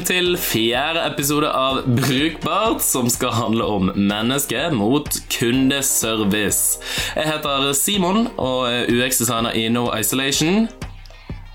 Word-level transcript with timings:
velkommen 0.00 0.06
til 0.06 0.36
fjerde 0.38 1.00
episode 1.04 1.48
av 1.50 1.82
Brukbart, 1.84 2.80
som 2.80 3.08
skal 3.10 3.32
handle 3.34 3.64
om 3.64 3.90
mennesket 3.96 4.72
mot 4.72 5.04
kundeservice. 5.28 6.80
Jeg 7.16 7.26
heter 7.28 7.72
Simon 7.74 8.28
og 8.38 8.68
er 8.70 8.88
UX-designer 8.88 9.52
i 9.52 9.68
No 9.68 9.90
Isolation. 9.92 10.68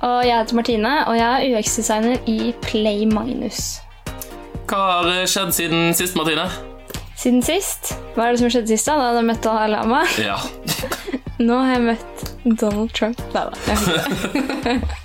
Og 0.01 0.25
jeg 0.27 0.37
heter 0.37 0.55
Martine, 0.55 0.93
og 1.07 1.17
jeg 1.17 1.25
er 1.25 1.57
UX-designer 1.57 2.17
i 2.27 2.53
Play 2.61 3.05
Magnus. 3.09 3.79
Hva 4.69 4.81
har 4.91 5.25
skjedd 5.25 5.55
siden 5.55 5.93
sist, 5.97 6.15
Martine? 6.15 6.45
Siden 7.15 7.41
sist 7.45 7.95
Hva 8.15 8.27
er 8.27 8.35
det 8.35 8.41
som 8.43 8.51
skjedde 8.51 8.67
sist? 8.67 8.89
Da 8.89 8.97
Da 8.99 9.07
hadde 9.09 9.23
jeg 9.23 9.29
møtt 9.31 9.43
Dalai 9.45 9.71
Lama. 9.73 10.03
Ja. 10.21 10.37
Nå 11.47 11.63
har 11.63 11.79
jeg 11.79 11.87
møtt 11.89 12.29
Donald 12.61 12.93
Trump. 12.93 13.25
Nei 13.33 13.49
da. 13.49 14.77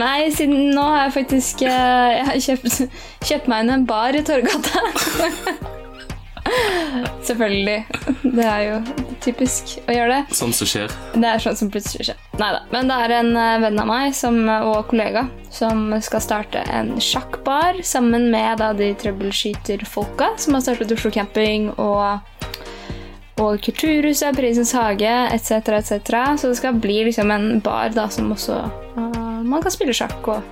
Nei, 0.00 0.30
siden 0.32 0.72
nå 0.74 0.82
har 0.82 1.06
jeg 1.06 1.14
faktisk 1.18 1.62
eh, 1.66 2.10
Jeg 2.14 2.26
har 2.28 2.42
kjøpt, 2.48 2.98
kjøpt 3.28 3.50
meg 3.52 3.64
inn 3.64 3.74
en 3.78 3.86
bar 3.88 4.16
i 4.16 4.24
Torgata. 4.24 4.84
Selvfølgelig. 7.24 7.78
Det 8.22 8.44
er 8.44 8.62
jo 8.66 8.76
typisk 9.24 9.78
å 9.88 9.94
gjøre 9.94 10.18
det. 10.18 10.36
Sånn 10.36 10.52
som 10.56 10.68
skjer. 10.68 10.92
Det 11.16 11.28
er 11.28 11.42
sånn 11.42 11.56
som 11.58 11.70
plutselig 11.72 12.08
skjer. 12.10 12.20
Neida. 12.40 12.60
Men 12.74 12.90
det 12.90 12.98
er 13.04 13.16
en 13.20 13.32
eh, 13.40 13.56
venn 13.64 13.80
av 13.80 13.88
meg 13.88 14.14
som, 14.16 14.38
og 14.52 14.90
kollega 14.92 15.26
som 15.54 15.86
skal 16.04 16.22
starte 16.22 16.64
en 16.74 16.94
sjakkbar 17.02 17.80
sammen 17.86 18.28
med 18.32 18.58
da, 18.60 18.72
de 18.76 18.90
troubleshooter-folka 19.00 20.34
som 20.40 20.56
har 20.56 20.64
startet 20.66 20.92
Oslo 20.96 21.12
Camping 21.14 21.70
og, 21.76 22.24
og 23.42 23.58
Kulturhuset, 23.64 24.36
Prinsens 24.36 24.72
hage 24.76 25.10
etc. 25.34 25.50
etc. 25.80 26.10
Så 26.38 26.48
det 26.52 26.56
skal 26.60 26.74
bli 26.80 27.00
liksom 27.08 27.30
en 27.34 27.60
bar 27.64 27.90
da, 27.96 28.08
som 28.08 28.30
også 28.34 28.60
uh, 28.96 29.42
man 29.44 29.62
kan 29.62 29.72
spille 29.74 29.92
sjakk 29.96 30.28
og 30.28 30.42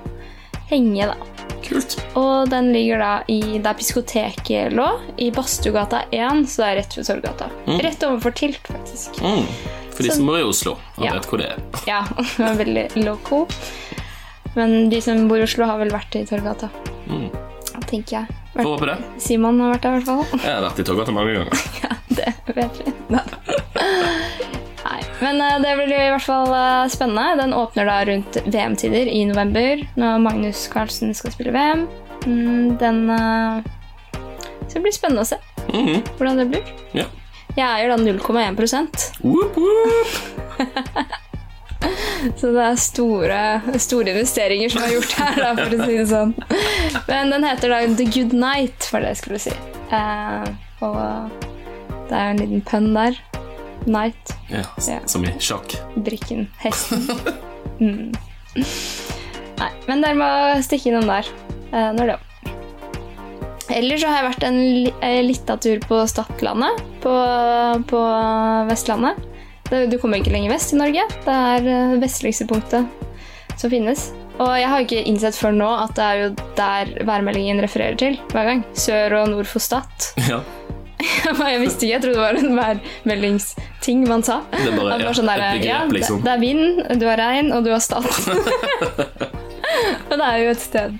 henge, 0.70 1.06
da. 1.06 1.14
Kult. 1.62 1.94
Og 2.18 2.48
den 2.50 2.72
ligger 2.74 2.98
da 2.98 3.12
i 3.30 3.58
der 3.62 3.76
diskoteket 3.78 4.72
lå, 4.74 4.86
i 5.22 5.30
Badstugata 5.34 6.02
1, 6.10 6.42
så 6.50 6.62
det 6.64 6.68
er 6.72 6.76
rett 6.80 6.96
ved 6.98 7.06
Torgata. 7.08 7.48
Rett 7.86 8.02
overfor 8.08 8.34
Tilt, 8.36 8.66
faktisk. 8.66 9.20
Mm. 9.22 9.46
For 9.92 10.02
de 10.02 10.10
Så- 10.10 10.16
som 10.16 10.26
bor 10.26 10.38
i 10.40 10.42
Oslo 10.42 10.72
og 10.96 11.04
Ja. 11.04 11.12
vet 11.14 11.26
hvor 11.30 11.38
det 11.38 11.50
er. 11.52 11.58
Ja, 11.86 12.02
det 12.16 12.48
er 12.48 12.58
veldig 12.64 13.04
loco. 13.04 13.46
Men 14.56 14.88
de 14.90 15.00
som 15.00 15.28
bor 15.28 15.38
i 15.38 15.42
Oslo, 15.46 15.64
har 15.66 15.78
vel 15.78 15.90
vært 15.94 16.16
i 16.18 16.24
Torgata. 16.28 16.68
Mm. 17.08 17.30
Tenker 17.86 18.18
jeg. 18.18 18.26
Får 18.52 18.68
håpe 18.68 18.86
det. 18.90 18.96
Simon 19.22 19.60
har 19.64 19.72
vært 19.74 19.82
der, 19.86 19.94
i 19.96 20.02
hvert 20.02 20.08
fall. 20.10 20.40
Jeg 20.42 20.52
har 20.54 20.62
vært 20.66 20.80
i 20.82 20.84
Torgata 20.88 21.12
mange 21.16 21.32
ganger. 21.38 21.52
Ja, 21.82 21.92
det 22.46 22.54
vet 22.56 22.80
vi. 22.82 22.92
Nei. 23.10 23.22
Men 25.22 25.38
uh, 25.40 25.54
det 25.62 25.72
blir 25.78 25.92
i 25.94 26.10
hvert 26.12 26.24
fall 26.26 26.50
uh, 26.50 26.84
spennende. 26.92 27.38
Den 27.40 27.54
åpner 27.56 27.86
da 27.88 27.96
rundt 28.08 28.36
VM-tider 28.44 29.08
i 29.08 29.22
november, 29.28 29.82
når 29.96 30.18
Magnus 30.24 30.66
Carlsen 30.72 31.14
skal 31.16 31.32
spille 31.34 31.54
VM. 31.54 31.86
Mm, 32.26 32.76
den 32.82 33.00
uh, 33.10 33.62
Så 34.66 34.76
det 34.76 34.84
blir 34.84 34.94
spennende 34.98 35.24
å 35.24 35.30
se 35.32 35.38
Mhm. 35.72 36.02
hvordan 36.18 36.36
det 36.42 36.48
blir. 36.50 36.70
Ja. 36.92 37.04
Jeg 37.56 37.64
eier 37.68 37.88
da 37.92 37.96
0,1 38.00 39.20
Whoop, 39.22 39.56
whoop. 39.56 40.08
Så 42.38 42.50
det 42.54 42.62
er 42.64 42.76
store, 42.78 43.38
store 43.82 44.12
investeringer 44.14 44.70
som 44.72 44.84
er 44.86 44.92
gjort 44.96 45.14
her, 45.18 45.38
da, 45.42 45.50
for 45.58 45.74
å 45.76 45.86
si 45.88 45.96
det 45.98 46.06
sånn. 46.10 46.34
Men 47.08 47.32
den 47.34 47.46
heter 47.48 47.72
da 47.74 47.80
The 47.98 48.06
Good 48.14 48.34
Night, 48.36 48.88
var 48.92 49.02
det 49.04 49.14
jeg 49.14 49.20
skulle 49.22 49.40
si. 49.42 49.54
Eh, 49.92 50.50
og 50.86 50.96
det 52.08 52.16
er 52.18 52.26
jo 52.28 52.34
en 52.36 52.42
liten 52.44 52.64
pønn 52.68 52.90
der. 52.96 53.18
Night. 53.86 54.34
Ja, 54.52 54.62
Ja. 54.86 55.00
som 55.10 55.24
i 55.26 55.32
sjakk. 55.42 55.74
Brikken. 56.06 56.46
Hesten. 56.62 57.08
Mm. 57.80 58.12
Nei, 59.58 59.70
men 59.88 60.02
dere 60.04 60.14
må 60.18 60.28
stikke 60.62 60.90
innom 60.92 61.08
der 61.08 61.26
eh, 61.72 61.88
når 61.96 62.12
det 62.12 62.14
er 62.18 62.28
Ellers 63.72 64.02
så 64.02 64.10
har 64.10 64.18
jeg 64.20 64.26
vært 64.28 64.44
en 64.44 64.58
eh, 65.06 65.20
lita 65.24 65.54
tur 65.62 65.80
på 65.88 66.02
Stadlandet 66.10 66.82
på, 67.00 67.12
på 67.88 68.00
Vestlandet. 68.68 69.22
Du 69.90 69.96
kommer 70.00 70.20
ikke 70.20 70.32
lenger 70.34 70.52
vest 70.52 70.74
i 70.74 70.80
Norge. 70.80 71.04
Det 71.24 71.36
er 71.52 71.68
eh, 71.68 71.94
det 71.94 72.02
vestligste 72.04 72.46
punktet 72.50 72.88
som 73.60 73.70
finnes. 73.72 74.10
Og 74.40 74.48
jeg 74.58 74.68
har 74.72 74.82
ikke 74.84 75.02
innsett 75.06 75.36
før 75.38 75.52
nå 75.54 75.68
at 75.84 75.92
det 75.98 76.04
er 76.06 76.20
jo 76.22 76.28
der 76.58 76.92
værmeldingen 77.08 77.60
refererer 77.62 77.96
til 78.00 78.16
hver 78.32 78.48
gang. 78.48 78.62
Sør 78.76 79.18
og 79.20 79.30
nord 79.34 79.48
for 79.50 79.62
Stad. 79.62 80.10
Ja. 80.32 80.42
jeg 81.50 81.58
visste 81.58 81.82
ikke, 81.82 81.94
jeg 81.96 82.02
trodde 82.04 82.14
det 82.14 82.22
var 82.22 82.36
en 82.38 82.52
værmeldingsting 82.54 84.04
man 84.06 84.22
sa. 84.22 84.36
Det 84.52 84.68
er 84.70 84.76
bare 84.78 84.98
ja, 85.02 85.14
sånn 85.18 85.26
der, 85.26 85.40
begrep, 85.42 85.64
ja, 85.66 85.78
det- 85.88 85.96
liksom. 85.96 86.20
Det 86.22 86.30
er 86.30 86.38
vind, 86.38 86.82
du 87.00 87.06
har 87.08 87.18
regn, 87.18 87.48
og 87.56 87.64
du 87.66 87.72
har 87.74 87.82
stad. 87.82 88.06
og 90.10 90.14
det 90.14 90.28
er 90.28 90.36
jo 90.44 90.52
et 90.52 90.62
sted. 90.62 90.94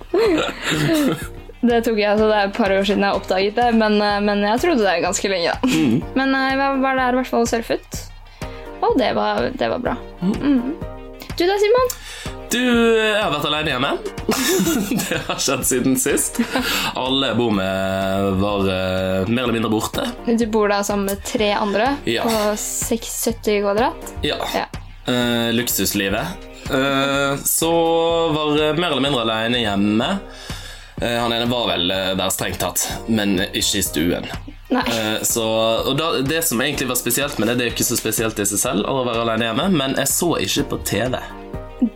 Det 1.63 1.79
tok 1.87 2.01
jeg, 2.03 2.19
så 2.19 2.27
det 2.27 2.35
er 2.41 2.49
et 2.49 2.57
par 2.57 2.75
år 2.75 2.83
siden 2.89 3.05
jeg 3.07 3.21
oppdaget 3.21 3.55
det, 3.61 3.69
men, 3.79 3.95
eh, 4.03 4.19
men 4.27 4.43
jeg 4.43 4.59
trodde 4.65 4.83
det 4.83 4.97
ganske 5.05 5.31
lenge. 5.31 5.53
da. 5.55 5.71
Mm. 5.71 6.01
Men 6.19 6.35
eh, 6.35 6.49
jeg 6.51 6.81
var 6.83 6.99
der 6.99 7.15
i 7.15 7.21
hvert 7.21 7.31
fall 7.31 7.47
og 7.47 7.53
surfet, 7.53 8.03
og 8.83 8.99
det 8.99 9.13
var, 9.17 9.51
det 9.55 9.69
var 9.73 9.79
bra. 9.83 9.97
Mm. 10.23 10.75
Du 11.39 11.45
da, 11.47 11.55
Simon? 11.59 11.93
Du, 12.53 12.59
jeg 12.99 13.17
har 13.17 13.31
vært 13.33 13.47
alene 13.49 13.71
hjemme. 13.73 13.91
det 15.09 15.21
har 15.25 15.39
skjedd 15.41 15.63
siden 15.65 15.95
sist. 15.97 16.43
Alle 17.01 17.31
jeg 17.31 17.39
bor 17.39 17.55
med, 17.57 18.27
var 18.43 18.67
uh, 18.69 19.31
mer 19.31 19.47
eller 19.47 19.57
mindre 19.57 19.71
borte. 19.73 20.05
Du 20.29 20.45
bor 20.53 20.69
da 20.69 20.83
sammen 20.85 21.09
med 21.09 21.23
tre 21.25 21.49
andre 21.57 21.95
Ja. 22.05 22.27
på 22.29 22.53
670 22.61 23.63
kvadrat. 23.65 24.13
Ja. 24.27 24.37
Ja. 24.53 24.67
Uh, 25.09 25.49
luksuslivet. 25.57 26.45
Uh, 26.69 27.41
så 27.41 27.73
var 28.37 28.61
mer 28.77 28.91
eller 28.93 29.07
mindre 29.09 29.25
alene 29.25 29.65
hjemme. 29.65 30.11
Eh, 31.03 31.19
han 31.19 31.33
ene 31.35 31.49
var 31.51 31.67
vel 31.73 31.91
eh, 31.91 32.13
der 32.19 32.31
strengt 32.31 32.61
tatt, 32.63 32.85
men 33.11 33.35
ikke 33.43 33.81
i 33.81 33.83
stuen. 33.83 34.29
Eh, 34.73 35.23
så, 35.27 35.45
og 35.89 35.97
da, 35.99 36.13
Det 36.23 36.43
som 36.47 36.61
egentlig 36.63 36.89
var 36.89 36.97
spesielt 37.01 37.39
med 37.39 37.49
det, 37.51 37.57
det 37.59 37.65
er 37.65 37.71
jo 37.73 37.75
ikke 37.75 37.89
så 37.91 37.99
spesielt 37.99 38.39
i 38.39 38.47
seg 38.49 38.61
selv 38.63 38.87
å 38.89 39.03
være 39.05 39.25
alene 39.27 39.51
hjemme, 39.51 39.67
men 39.75 39.97
jeg 40.01 40.09
så 40.13 40.31
ikke 40.41 40.65
på 40.71 40.79
TV 40.89 41.19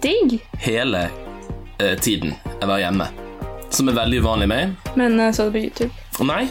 Digg. 0.03 0.35
hele 0.61 1.07
eh, 1.79 1.95
tiden 2.03 2.35
jeg 2.51 2.69
var 2.69 2.83
hjemme. 2.83 3.07
Som 3.71 3.89
er 3.91 3.97
veldig 3.97 4.21
uvanlig 4.25 4.49
med 4.51 4.75
meg. 4.75 4.93
Men 4.99 5.17
uh, 5.21 5.31
så 5.35 5.49
du 5.49 5.57
på 5.57 5.63
YouTube? 5.67 5.91
Nei, 6.25 6.47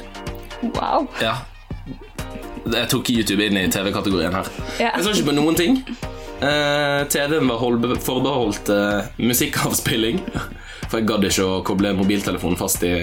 Wow. 0.75 1.05
ja 1.21 1.35
Jeg 2.65 2.87
tok 2.89 3.09
YouTube 3.11 3.43
inn 3.45 3.57
i 3.59 3.67
TV-kategorien 3.71 4.33
her. 4.33 4.47
Ja. 4.79 4.91
Jeg 4.95 5.03
så 5.05 5.13
ikke 5.13 5.29
på 5.29 5.35
noen 5.37 5.57
ting. 5.59 5.79
Uh, 6.41 7.05
TV-en 7.11 7.47
var 7.51 7.61
forbeholdt 8.03 8.71
uh, 8.73 9.11
musikkavspilling. 9.21 10.23
For 10.95 11.01
jeg 11.01 11.09
gadd 11.09 11.25
ikke 11.27 11.45
å 11.51 11.55
koble 11.67 11.89
mobiltelefonen 11.97 12.55
fast 12.55 12.83
i 12.87 12.93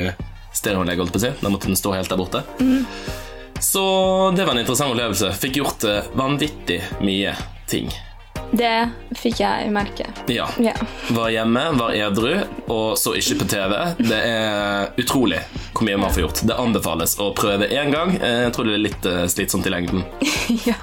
stereoanlegget, 0.56 1.02
holdt 1.02 1.12
på 1.12 1.18
å 1.20 1.24
si. 1.26 1.30
Da 1.42 1.50
måtte 1.52 1.68
den 1.68 1.76
stå 1.76 1.90
helt 1.92 2.08
der 2.08 2.16
borte. 2.16 2.40
Så 3.60 3.82
det 4.32 4.46
var 4.48 4.54
en 4.56 4.62
interessant 4.62 4.94
opplevelse. 4.94 5.28
Fikk 5.36 5.58
gjort 5.60 5.84
eh, 5.84 6.06
vanvittig 6.16 6.78
mye 7.04 7.34
ting. 7.68 7.92
Det 8.56 8.70
fikk 9.20 9.42
jeg 9.44 9.68
merke. 9.76 10.06
Ja. 10.32 10.48
Ja. 10.60 10.72
Var 11.12 11.34
hjemme, 11.36 11.66
var 11.76 11.92
edru, 11.96 12.32
og 12.72 12.96
så 13.00 13.12
ikke 13.20 13.42
på 13.42 13.50
TV. 13.52 13.76
Det 14.00 14.22
er 14.32 14.96
utrolig 15.04 15.42
hvor 15.74 15.84
mye 15.84 16.00
man 16.00 16.16
får 16.16 16.24
gjort. 16.24 16.42
Det 16.48 16.56
anbefales 16.64 17.18
å 17.20 17.28
prøve 17.36 17.68
én 17.68 17.92
gang. 17.92 18.16
Eh, 18.24 18.46
Jeg 18.48 18.56
tror 18.56 18.70
det 18.72 18.78
er 18.78 18.86
litt 18.88 19.10
eh, 19.12 19.26
slitsomt 19.36 19.68
i 19.68 19.74
lengden. 19.76 20.00
ja. 20.70 20.80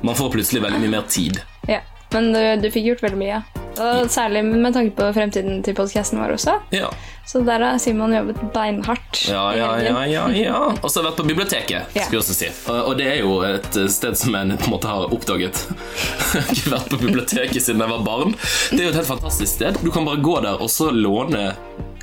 Man 0.00 0.16
får 0.16 0.32
plutselig 0.38 0.64
veldig 0.64 0.80
mye 0.86 0.96
mer 0.96 1.04
tid. 1.12 1.44
ja. 1.68 1.84
Men 2.12 2.32
du, 2.32 2.40
du 2.60 2.66
fikk 2.72 2.88
gjort 2.90 3.04
veldig 3.04 3.20
mye. 3.20 3.44
Og 3.80 4.10
særlig 4.12 4.42
med 4.44 4.74
tanke 4.74 4.92
på 4.98 5.06
fremtiden 5.16 5.62
til 5.64 5.74
podkasten 5.78 6.18
vår 6.20 6.34
også. 6.36 6.58
Ja, 6.74 6.90
Så 7.26 7.40
der 7.46 7.62
har 7.62 7.78
Simon 7.78 8.12
jobbet 8.12 8.36
beinhardt. 8.52 9.28
ja, 9.28 9.44
ja, 9.56 9.68
ja, 9.80 10.04
ja, 10.10 10.24
ja. 10.34 10.56
Og 10.82 10.90
så 10.90 10.98
har 11.00 11.04
jeg 11.04 11.12
vært 11.12 11.20
på 11.20 11.26
biblioteket, 11.28 11.94
Ja. 11.94 12.02
jeg 12.10 12.18
også 12.18 12.34
si. 12.34 12.48
Og 12.68 12.96
det 12.98 13.06
er 13.06 13.18
jo 13.22 13.40
et 13.46 13.78
sted 13.90 14.16
som 14.18 14.34
jeg 14.34 14.58
på 14.58 14.64
en 14.66 14.70
måte 14.74 14.88
har 14.90 15.06
oppdaget. 15.12 15.62
Jeg 16.34 16.42
har 16.42 16.50
ikke 16.54 16.70
vært 16.72 16.88
på 16.90 16.98
biblioteket 16.98 17.62
siden 17.62 17.80
jeg 17.80 17.90
var 17.90 18.02
barn. 18.04 18.34
Det 18.70 18.80
er 18.80 18.84
jo 18.84 18.90
et 18.90 18.96
helt 18.96 19.06
fantastisk 19.10 19.52
sted. 19.54 19.76
Du 19.84 19.90
kan 19.92 20.04
bare 20.04 20.16
gå 20.24 20.40
der 20.42 20.60
og 20.60 20.70
så 20.72 20.90
låne 20.90 21.54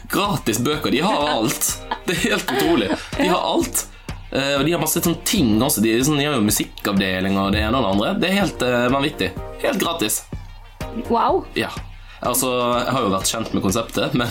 gratis 0.10 0.60
bøker. 0.62 0.92
De 0.92 1.00
har 1.02 1.28
alt. 1.36 1.80
Det 2.06 2.16
er 2.16 2.22
helt 2.30 2.52
utrolig. 2.56 2.90
De 3.18 3.28
har 3.28 3.42
alt. 3.42 3.88
Eh, 4.32 4.56
og 4.60 4.66
de 4.66 4.72
har 4.76 4.80
masse 4.82 5.02
sånne 5.02 5.24
ting 5.26 5.56
også. 5.62 5.82
De, 5.82 5.96
sånn, 6.06 6.18
de 6.22 6.26
har 6.30 6.38
jo 6.38 6.46
musikkavdeling 6.46 7.38
og 7.42 7.52
det 7.54 7.64
ene 7.66 7.78
og 7.78 7.84
det 7.84 7.92
andre. 7.96 8.14
Det 8.22 8.30
er 8.30 8.38
helt 8.44 8.62
eh, 8.70 8.88
vanvittig. 8.94 9.32
Helt 9.66 9.82
gratis. 9.82 10.22
Wow. 11.10 11.44
Ja. 11.58 11.70
Altså, 12.20 12.50
jeg 12.84 12.92
har 12.92 13.06
jo 13.06 13.12
vært 13.14 13.30
kjent 13.32 13.54
med 13.56 13.64
konseptet, 13.64 14.16
men 14.20 14.28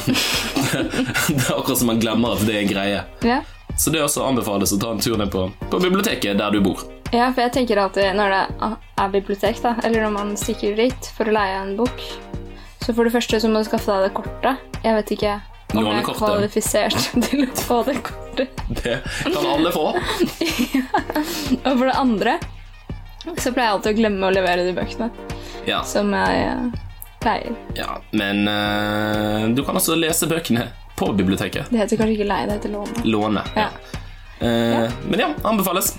det 1.33 1.47
er 1.47 1.55
akkurat 1.55 1.79
som 1.81 1.89
man 1.89 2.01
glemmer 2.03 2.37
at 2.37 2.45
det 2.45 2.59
er 2.61 2.69
greie. 2.69 3.01
Ja. 3.25 3.39
Så 3.79 3.93
det 3.95 4.03
også 4.03 4.25
anbefales 4.27 4.73
å 4.75 4.79
ta 4.83 4.91
en 4.93 5.01
tur 5.01 5.17
ned 5.21 5.31
på, 5.33 5.47
på 5.71 5.81
biblioteket 5.81 6.37
der 6.41 6.53
du 6.53 6.61
bor. 6.65 6.83
ja, 7.15 7.31
for 7.33 7.45
jeg 7.47 7.55
tenker 7.55 7.81
alltid 7.81 8.11
når 8.19 8.35
det 8.35 8.43
er 9.01 9.13
bibliotek, 9.15 9.61
da, 9.65 9.77
eller 9.87 10.05
når 10.05 10.13
man 10.17 10.35
stikker 10.37 10.77
dit 10.77 11.09
for 11.17 11.31
å 11.31 11.37
leie 11.37 11.61
en 11.63 11.77
bok, 11.79 12.03
så 12.85 12.93
for 12.93 13.09
det 13.09 13.15
første 13.15 13.41
så 13.41 13.49
må 13.53 13.63
du 13.63 13.69
skaffe 13.69 13.95
deg 13.95 14.09
det 14.09 14.13
kortet. 14.19 14.67
Jeg 14.85 14.99
vet 14.99 15.15
ikke 15.17 15.39
om 15.77 15.85
jeg 15.85 15.99
er 16.01 16.07
kvalifisert 16.17 17.09
til 17.29 17.45
å 17.47 17.49
få 17.61 17.81
det 17.89 17.97
kortet. 18.05 18.63
Det 18.83 18.99
kan 19.25 19.49
alle 19.55 19.73
få. 19.73 19.87
Og 21.65 21.73
for 21.73 21.85
det 21.89 21.97
andre 21.97 22.39
så 23.37 23.51
pleier 23.53 23.67
jeg 23.67 23.75
alltid 23.75 23.93
å 23.93 23.99
glemme 23.99 24.29
å 24.29 24.33
levere 24.33 24.65
de 24.65 24.73
bøkene 24.77 25.09
Ja, 25.69 25.83
som 25.85 26.13
jeg 26.17 26.73
pleier. 27.21 27.57
ja. 27.77 27.99
Men 28.17 28.45
uh, 28.49 29.49
du 29.55 29.61
kan 29.67 29.77
også 29.77 29.97
lese 29.99 30.27
bøkene 30.31 30.69
på 30.99 31.13
biblioteket. 31.19 31.69
Det 31.71 31.79
heter 31.83 32.01
kanskje 32.01 32.17
ikke 32.19 32.29
leie, 32.31 32.47
det 32.49 32.57
heter 32.59 32.73
låne. 32.75 33.05
Låne. 33.07 33.45
Ja. 33.55 33.69
Eh, 34.41 34.91
Men 35.11 35.21
ja, 35.21 35.29
anbefales. 35.47 35.93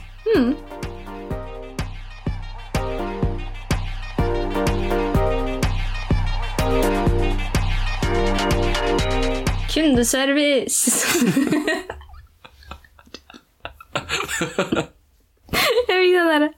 Kundeservice! 9.70 10.90
Jeg 15.90 15.98
fikk 16.00 16.14
den 16.16 16.30
derre 16.30 16.50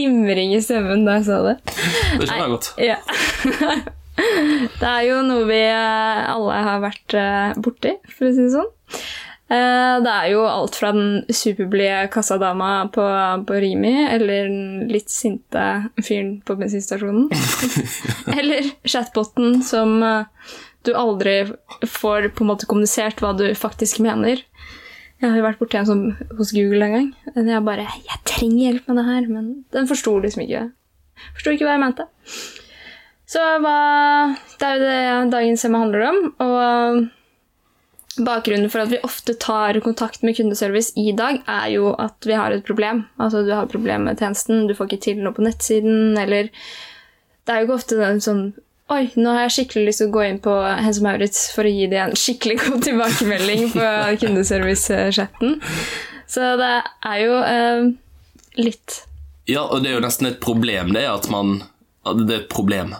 flimring 0.00 0.54
i 0.54 0.60
stemmen 0.62 1.04
da 1.06 1.18
jeg 1.18 1.26
sa 1.28 1.40
det. 1.44 1.56
Det 1.64 2.28
skjønner 2.28 2.44
jeg 2.44 2.52
godt. 2.56 2.70
Ja. 2.80 3.00
Det 4.20 4.84
er 4.84 5.04
jo 5.06 5.20
noe 5.24 5.46
vi 5.48 5.62
eh, 5.64 6.18
alle 6.28 6.56
har 6.66 6.82
vært 6.82 7.14
eh, 7.16 7.54
borti, 7.62 7.94
for 8.12 8.28
å 8.28 8.32
si 8.36 8.42
det 8.42 8.50
sånn. 8.52 8.66
Eh, 9.48 9.94
Det 10.04 10.12
er 10.12 10.26
jo 10.34 10.42
alt 10.44 10.76
fra 10.76 10.90
den 10.92 11.22
superblide 11.32 12.02
kassadama 12.12 12.90
på, 12.92 13.06
på 13.48 13.60
Rimi, 13.64 13.94
eller 14.10 14.50
den 14.50 14.90
litt 14.92 15.08
sinte 15.08 15.64
fyren 16.04 16.34
på 16.44 16.58
bensinstasjonen. 16.60 17.30
eller 18.42 18.68
chatboten 18.84 19.62
som 19.64 19.96
du 20.84 20.92
aldri 20.92 21.38
får 21.88 22.30
på 22.34 22.44
en 22.44 22.52
måte 22.52 22.68
kommunisert 22.68 23.24
hva 23.24 23.32
du 23.38 23.46
faktisk 23.56 24.02
mener. 24.04 24.44
Jeg 25.20 25.28
har 25.28 25.36
jo 25.36 25.44
vært 25.44 25.60
borti 25.60 25.76
en 25.76 25.88
sånn 25.88 26.04
hos 26.38 26.54
Google 26.56 26.86
en 26.86 26.94
gang. 26.96 27.08
og 27.34 27.46
Jeg 27.46 27.64
bare 27.64 27.84
'Jeg 27.84 28.24
trenger 28.24 28.64
hjelp 28.64 28.88
med 28.88 28.96
det 28.96 29.04
her', 29.04 29.28
men 29.28 29.64
den 29.70 29.86
forsto 29.86 30.18
liksom 30.18 30.42
ikke 30.42 30.72
Forsto 31.34 31.50
ikke 31.52 31.66
hva 31.68 31.76
jeg 31.76 31.84
mente. 31.84 32.04
Så 33.28 33.40
hva 33.60 34.36
Det 34.58 34.66
er 34.66 34.74
jo 34.76 34.84
det 34.84 35.32
dagens 35.32 35.62
tema 35.62 35.78
handler 35.78 36.08
om. 36.08 36.34
Og 36.40 37.10
bakgrunnen 38.24 38.70
for 38.70 38.80
at 38.80 38.90
vi 38.90 38.98
ofte 39.06 39.36
tar 39.38 39.78
kontakt 39.80 40.22
med 40.22 40.36
kundeservice 40.36 40.92
i 40.96 41.12
dag, 41.16 41.42
er 41.46 41.70
jo 41.70 41.94
at 41.98 42.16
vi 42.26 42.32
har 42.32 42.52
et 42.52 42.64
problem. 42.64 43.04
Altså 43.18 43.44
du 43.44 43.52
har 43.52 43.64
et 43.64 43.72
problem 43.72 44.04
med 44.08 44.18
tjenesten, 44.18 44.66
du 44.66 44.74
får 44.74 44.88
ikke 44.88 45.04
til 45.06 45.22
noe 45.22 45.32
på 45.36 45.42
nettsiden, 45.46 46.18
eller 46.18 46.50
Det 47.46 47.54
er 47.54 47.60
jo 47.60 47.66
ikke 47.66 47.78
ofte 47.80 47.96
den 47.96 48.20
sånn 48.20 48.42
Oi, 48.90 49.04
nå 49.14 49.30
har 49.30 49.44
jeg 49.46 49.54
skikkelig 49.54 49.84
lyst 49.86 50.02
til 50.02 50.08
å 50.10 50.14
gå 50.16 50.22
inn 50.26 50.40
på 50.42 50.52
Hense 50.82 51.02
Maurits 51.04 51.44
for 51.54 51.68
å 51.68 51.70
gi 51.70 51.86
dem 51.92 52.08
en 52.10 52.16
skikkelig 52.18 52.56
god 52.64 52.80
tilbakemelding 52.88 53.68
på 53.74 53.90
kundeservice-chatten. 54.22 55.60
Så 56.30 56.48
det 56.58 56.72
er 57.06 57.20
jo 57.22 57.36
eh, 57.42 57.84
litt 58.58 58.96
Ja, 59.50 59.62
og 59.66 59.82
det 59.84 59.92
er 59.92 59.98
jo 59.98 60.02
nesten 60.04 60.30
et 60.30 60.40
problem, 60.42 60.92
det 60.94 61.06
at 61.06 61.30
man 61.30 61.60
at 62.06 62.16
Det 62.24 62.32
er 62.32 62.42
et 62.46 62.48
problem 62.50 62.94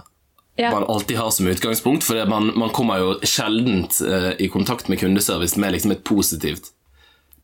Ja. 0.61 0.71
man 0.75 0.85
alltid 0.93 1.17
har 1.17 1.31
som 1.33 1.47
utgangspunkt, 1.49 2.05
for 2.05 2.21
man, 2.29 2.51
man 2.59 2.71
kommer 2.77 3.01
jo 3.01 3.15
sjeldent 3.25 4.03
eh, 4.05 4.35
i 4.45 4.51
kontakt 4.53 4.91
med 4.93 5.01
kundeservice 5.01 5.57
med 5.57 5.73
liksom 5.73 5.95
et 5.95 6.05
positivt 6.05 6.71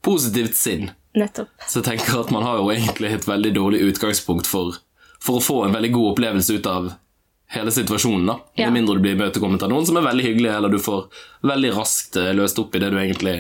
positivt 0.06 0.54
sinn. 0.54 0.90
Nettopp. 1.18 1.48
Så 1.66 1.80
jeg 1.80 1.86
tenker 1.88 2.20
at 2.20 2.30
man 2.30 2.44
har 2.46 2.60
jo 2.60 2.68
egentlig 2.70 3.08
et 3.16 3.24
veldig 3.26 3.50
dårlig 3.56 3.80
utgangspunkt 3.88 4.46
for, 4.46 4.76
for 5.18 5.40
å 5.40 5.42
få 5.42 5.56
en 5.64 5.74
veldig 5.74 5.90
god 5.96 6.10
opplevelse 6.12 6.60
ut 6.60 6.68
av 6.70 6.92
hele 7.54 7.70
situasjonen. 7.70 8.26
da. 8.26 8.38
Ja. 8.58 8.66
Med 8.70 8.80
mindre 8.80 8.96
du 8.96 9.00
blir 9.04 9.14
imøtekommet 9.16 9.62
av 9.62 9.70
noen 9.70 9.86
som 9.86 9.96
er 9.96 10.06
veldig 10.08 10.24
hyggelig, 10.24 10.50
eller 10.56 10.68
du 10.72 10.78
får 10.82 11.06
veldig 11.46 11.70
raskt 11.76 12.16
eh, 12.16 12.32
løst 12.34 12.58
opp 12.58 12.74
i 12.74 12.78
det 12.82 12.90
du 12.90 12.98
egentlig 12.98 13.36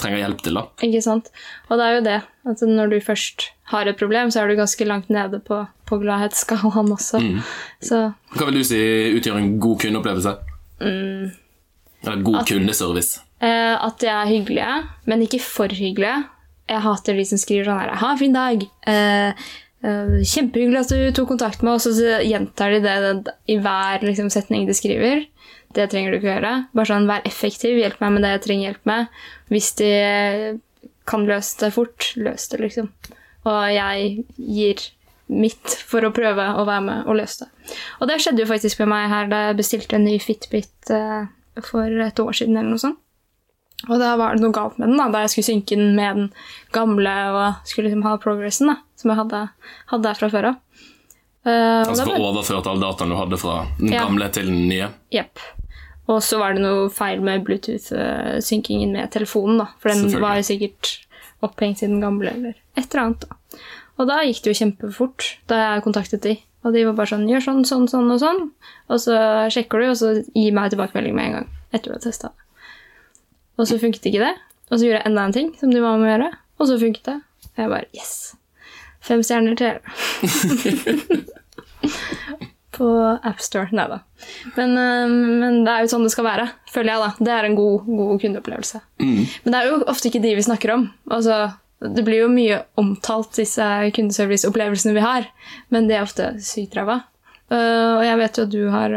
trenger 0.00 0.22
hjelp 0.22 0.42
til. 0.42 0.54
da. 0.56 0.62
Ikke 0.86 1.02
sant? 1.04 1.30
Og 1.68 1.76
det 1.78 1.86
er 1.86 1.94
jo 1.98 2.04
det. 2.06 2.18
At 2.48 2.62
når 2.64 2.92
du 2.94 3.00
først 3.04 3.50
har 3.72 3.86
et 3.90 3.98
problem, 4.00 4.30
så 4.32 4.40
er 4.42 4.48
du 4.48 4.56
ganske 4.56 4.86
langt 4.88 5.10
nede 5.12 5.40
på, 5.44 5.58
på 5.86 5.98
gladhetsskalaen 6.00 6.88
også. 6.96 7.20
Så 7.84 7.98
Hva 8.36 8.46
vil 8.48 8.60
du 8.60 8.64
si 8.64 8.80
utgjør 9.18 9.36
en 9.42 9.50
god 9.60 9.80
kundeopplevelse? 9.84 10.36
Mm. 10.80 11.30
Eller 12.06 12.22
god 12.24 12.46
kundeservice? 12.48 13.20
eh, 13.44 13.74
at 13.76 13.98
de 14.00 14.08
er 14.08 14.28
hyggelige, 14.28 14.76
men 15.08 15.22
ikke 15.24 15.40
for 15.44 15.68
hyggelige. 15.72 16.22
Jeg 16.70 16.80
hater 16.84 17.16
de 17.18 17.24
som 17.26 17.38
skriver 17.40 17.64
sånn 17.66 17.80
her 17.80 17.96
'Ha 17.98 18.10
en 18.12 18.18
fin 18.18 18.32
dag'. 18.34 18.66
Eh, 18.86 19.32
'Kjempehyggelig 19.80 20.80
at 20.82 20.90
du 20.92 21.12
tok 21.16 21.30
kontakt 21.32 21.62
med 21.64 21.72
oss', 21.72 21.88
og 21.88 21.96
så 21.96 22.20
gjentar 22.20 22.74
de 22.74 22.80
det 22.84 23.34
i 23.48 23.56
hver 23.56 24.04
liksom, 24.04 24.28
setning 24.32 24.66
de 24.68 24.76
skriver. 24.76 25.24
Det 25.72 25.86
trenger 25.88 26.12
du 26.12 26.18
ikke 26.18 26.34
gjøre. 26.34 26.52
Bare 26.74 26.90
sånn, 26.90 27.08
Vær 27.08 27.24
effektiv, 27.24 27.78
hjelp 27.78 28.00
meg 28.02 28.12
med 28.12 28.26
det 28.26 28.32
jeg 28.34 28.42
trenger 28.46 28.68
hjelp 28.68 28.90
med. 28.90 29.20
Hvis 29.48 29.72
de 29.78 29.90
kan 31.08 31.26
løse 31.26 31.58
det 31.62 31.72
fort, 31.74 32.12
løs 32.16 32.48
det, 32.50 32.60
liksom. 32.60 32.90
Og 33.48 33.60
jeg 33.72 34.24
gir 34.36 34.82
mitt 35.30 35.76
for 35.86 36.04
å 36.04 36.12
prøve 36.14 36.44
å 36.58 36.64
være 36.66 36.84
med 36.86 37.06
og 37.08 37.20
løse 37.20 37.44
det. 37.46 37.76
Og 38.00 38.10
det 38.10 38.18
skjedde 38.22 38.42
jo 38.42 38.50
faktisk 38.50 38.82
med 38.82 38.90
meg 38.92 39.10
her 39.12 39.30
da 39.30 39.44
jeg 39.46 39.60
bestilte 39.62 39.96
en 39.96 40.04
ny 40.04 40.16
Fitbit 40.22 40.90
eh, 40.90 41.30
for 41.62 41.86
et 41.86 42.20
år 42.20 42.36
siden. 42.36 42.58
eller 42.58 42.74
noe 42.74 42.82
sånt. 42.82 42.98
Og 43.88 43.96
da 44.02 44.10
var 44.20 44.34
det 44.36 44.42
noe 44.44 44.52
galt 44.52 44.76
med 44.78 44.90
den, 44.90 44.98
da, 45.00 45.06
da 45.08 45.22
jeg 45.24 45.30
skulle 45.32 45.48
synke 45.48 45.76
den 45.78 45.94
med 45.96 46.16
den 46.18 46.26
gamle 46.74 47.14
og 47.32 47.54
skulle 47.64 47.88
liksom 47.88 48.02
ha 48.04 48.16
progressen 48.20 48.68
da, 48.68 48.74
som 49.00 49.12
jeg 49.12 49.20
hadde, 49.22 49.40
hadde 49.92 50.04
der 50.04 50.18
fra 50.18 50.28
før 50.28 50.48
av. 50.50 50.58
Uh, 51.46 51.86
Altså 51.88 52.04
få 52.04 52.18
overført 52.20 52.66
all 52.68 52.82
dataen 52.82 53.08
du 53.08 53.16
hadde 53.16 53.38
fra 53.40 53.54
den 53.78 53.94
Ja. 53.94 54.02
gamle 54.04 54.28
til 54.34 54.50
den 54.50 54.68
nye? 54.68 54.90
Jepp. 55.10 55.40
Og 56.10 56.18
så 56.26 56.38
var 56.42 56.52
det 56.52 56.60
noe 56.64 56.90
feil 56.92 57.22
med 57.24 57.44
Bluetooth-synkingen 57.46 58.92
med 58.92 59.10
telefonen, 59.14 59.58
da. 59.62 59.68
For 59.80 59.88
den 59.94 60.10
var 60.20 60.36
jo 60.40 60.42
sikkert 60.48 60.98
opphengt 61.40 61.82
i 61.82 61.86
den 61.88 62.00
gamle, 62.02 62.34
eller 62.34 62.54
et 62.76 62.84
eller 62.94 63.04
annet. 63.06 63.24
da. 63.28 63.58
Og 64.00 64.08
da 64.08 64.20
gikk 64.24 64.42
det 64.42 64.52
jo 64.52 64.58
kjempefort 64.64 65.30
da 65.48 65.56
jeg 65.62 65.84
kontaktet 65.84 66.22
de. 66.24 66.36
Og 66.64 66.74
de 66.74 66.84
var 66.84 66.92
bare 66.98 67.08
sånn 67.14 67.28
Gjør 67.28 67.40
sånn, 67.46 67.64
sånn, 67.64 67.88
sånn 67.88 68.10
og 68.12 68.20
sånn. 68.20 68.50
Og 68.90 69.00
så 69.00 69.16
sjekker 69.52 69.80
du, 69.80 69.88
og 69.90 69.96
så 69.96 70.12
gi 70.34 70.50
meg 70.52 70.70
tilbakemelding 70.74 71.14
med 71.16 71.24
en 71.26 71.32
gang. 71.38 71.48
Etter 71.72 71.92
du 71.92 71.96
har 71.96 72.04
testa 72.04 72.28
det. 72.28 72.49
Og 73.60 73.68
så 73.68 73.78
funket 73.80 74.08
ikke 74.08 74.24
det. 74.24 74.34
Og 74.70 74.78
så 74.78 74.86
gjorde 74.86 75.00
jeg 75.00 75.08
enda 75.10 75.26
en 75.26 75.36
ting 75.36 75.50
som 75.60 75.72
de 75.72 75.82
var 75.82 75.98
med 76.00 76.08
å 76.08 76.12
gjøre, 76.14 76.30
og 76.60 76.68
så 76.70 76.78
funket 76.80 77.08
det. 77.10 77.18
Og 77.50 77.64
jeg 77.64 77.72
bare 77.74 77.90
Yes! 77.96 78.14
Fem 79.00 79.22
stjerner 79.24 79.56
til 79.56 79.80
på 82.80 82.88
AppStore. 83.26 83.72
Nei 83.76 83.86
da. 83.90 83.98
Men, 84.56 84.76
øh, 84.78 85.14
men 85.40 85.62
det 85.66 85.72
er 85.72 85.84
jo 85.84 85.92
sånn 85.94 86.04
det 86.06 86.12
skal 86.14 86.28
være, 86.28 86.46
føler 86.72 86.92
jeg. 86.92 87.02
da. 87.02 87.26
Det 87.28 87.32
er 87.34 87.48
en 87.48 87.56
god, 87.58 87.88
god 87.88 88.20
kundeopplevelse. 88.22 88.82
Men 89.00 89.54
det 89.54 89.58
er 89.60 89.70
jo 89.70 89.80
ofte 89.90 90.10
ikke 90.10 90.22
de 90.24 90.36
vi 90.38 90.46
snakker 90.46 90.74
om. 90.76 90.86
Altså, 91.10 91.42
det 91.80 92.04
blir 92.04 92.24
jo 92.24 92.32
mye 92.32 92.60
omtalt, 92.80 93.32
disse 93.40 93.66
kundeserviceopplevelsene 93.96 94.96
vi 94.96 95.04
har, 95.04 95.28
men 95.72 95.88
de 95.88 95.96
er 95.96 96.04
ofte 96.04 96.34
sykt 96.44 96.76
ræva. 96.76 97.00
Uh, 97.50 97.98
og 97.98 98.04
jeg 98.06 98.18
vet 98.20 98.36
jo 98.38 98.42
at 98.46 98.52
du 98.52 98.60
har, 98.70 98.96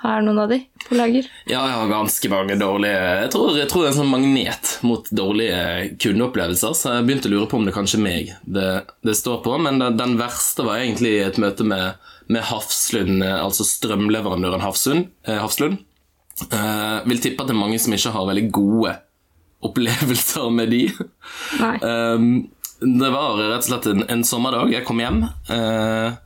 har 0.00 0.22
noen 0.24 0.38
av 0.40 0.48
de 0.48 0.58
på 0.86 0.96
lager. 0.96 1.26
Ja, 1.44 1.60
jeg 1.60 1.76
har 1.76 1.90
ganske 1.90 2.30
mange 2.32 2.54
dårlige 2.60 3.00
Jeg 3.20 3.32
tror, 3.34 3.50
jeg 3.58 3.68
tror 3.68 3.82
det 3.82 3.88
er 3.88 3.92
en 3.92 3.98
sånn 3.98 4.12
magnet 4.14 4.70
mot 4.86 5.10
dårlige 5.12 5.64
kundeopplevelser, 6.00 6.76
så 6.76 6.94
jeg 6.94 7.08
begynte 7.08 7.28
å 7.28 7.34
lure 7.34 7.48
på 7.50 7.60
om 7.60 7.66
det 7.68 7.74
kanskje 7.76 7.98
er 8.00 8.06
meg 8.06 8.32
det, 8.44 8.70
det 9.04 9.16
står 9.18 9.42
på. 9.44 9.58
Men 9.60 9.82
den, 9.82 9.98
den 10.00 10.16
verste 10.20 10.64
var 10.64 10.80
egentlig 10.80 11.18
et 11.20 11.40
møte 11.42 11.66
med, 11.68 12.00
med 12.32 12.46
Hafslund, 12.48 13.20
eh, 13.26 13.36
altså 13.36 13.66
strømleverandøren 13.68 14.64
Hafslund. 14.64 15.10
Eh, 15.28 15.36
Hafslund. 15.42 15.82
Eh, 16.48 16.96
vil 17.10 17.20
tippe 17.20 17.44
at 17.44 17.52
det 17.52 17.56
er 17.58 17.60
mange 17.60 17.80
som 17.82 17.92
ikke 17.92 18.14
har 18.16 18.30
veldig 18.30 18.46
gode 18.56 18.96
opplevelser 19.68 20.48
med 20.56 20.72
de. 20.72 20.86
Nei. 21.60 21.76
Eh, 21.76 22.24
det 22.80 23.12
var 23.12 23.36
rett 23.36 23.66
og 23.66 23.68
slett 23.68 23.92
en, 23.92 24.06
en 24.08 24.24
sommerdag. 24.24 24.72
Jeg 24.72 24.86
kom 24.88 25.00
hjem. 25.02 25.26
Uh, 25.50 26.16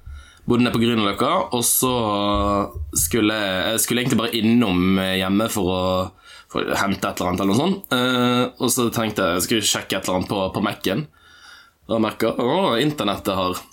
bodde 0.44 0.64
nede 0.64 0.74
på 0.74 0.82
Grünerløkka, 0.82 1.30
og 1.56 1.62
så 1.64 1.92
skulle 2.98 3.36
jeg, 3.36 3.60
jeg 3.72 3.82
skulle 3.84 4.04
egentlig 4.04 4.20
bare 4.20 4.36
innom 4.38 4.98
hjemme 5.00 5.48
for 5.52 5.70
å, 5.72 5.84
for 6.52 6.74
hente 6.80 7.08
et 7.08 7.20
eller 7.20 7.30
annet. 7.32 7.44
eller 7.44 7.52
noe 7.52 7.60
sånt. 7.62 7.94
Uh, 7.94 8.42
og 8.62 8.72
så 8.72 8.88
tenkte 8.94 9.24
jeg 9.24 9.38
jeg 9.38 9.46
skulle 9.46 9.70
sjekke 9.70 9.98
et 9.98 10.08
eller 10.08 10.20
annet 10.20 10.32
på, 10.32 10.42
på 10.54 10.64
Mac-en. 10.64 11.06
Jeg 11.84 12.00
merka 12.00 12.32
at 12.32 12.82
internettet 12.84 13.36
har, 13.36 13.64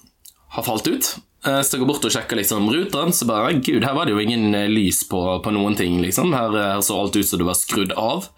har 0.55 0.67
falt 0.67 0.87
ut. 0.89 1.11
Uh, 1.45 1.59
så 1.59 1.75
jeg 1.75 1.83
går 1.83 1.91
bort 1.91 2.07
og 2.07 2.15
sjekker 2.15 2.39
liksom 2.39 2.71
ruteren, 2.71 3.13
så 3.15 3.27
bare 3.29 3.53
Gud, 3.59 3.83
her 3.83 3.97
var 3.97 4.07
det 4.07 4.15
jo 4.15 4.23
ingen 4.23 4.53
eh, 4.55 4.69
lys 4.69 5.03
på, 5.09 5.21
på 5.43 5.53
noen 5.55 5.77
ting. 5.79 5.99
liksom. 6.03 6.35
Her, 6.37 6.55
her 6.75 6.81
så 6.85 6.99
alt 7.01 7.17
ut 7.17 7.27
som 7.27 7.41
det 7.41 7.49
var 7.49 7.59
skrudd 7.59 7.95
av. 7.97 8.31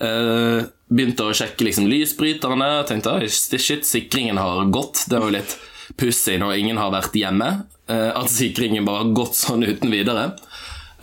Uh, 0.00 0.66
begynte 0.90 1.26
å 1.28 1.34
sjekke 1.36 1.66
liksom 1.66 1.88
lysbryterne. 1.90 2.70
Tenkte 2.88 3.18
«Oi, 3.20 3.28
shit, 3.30 3.86
sikringen 3.86 4.40
har 4.40 4.64
gått. 4.72 5.04
Det 5.10 5.20
var 5.20 5.30
jo 5.30 5.38
litt 5.38 5.58
pussig 5.96 6.38
når 6.40 6.58
ingen 6.58 6.80
har 6.80 6.92
vært 6.94 7.16
hjemme. 7.16 7.50
eh, 7.90 8.10
at 8.14 8.30
sikringen 8.30 8.84
bare 8.86 9.04
har 9.04 9.14
gått 9.16 9.34
sånn 9.34 9.64
uten 9.66 9.90
videre. 9.90 10.30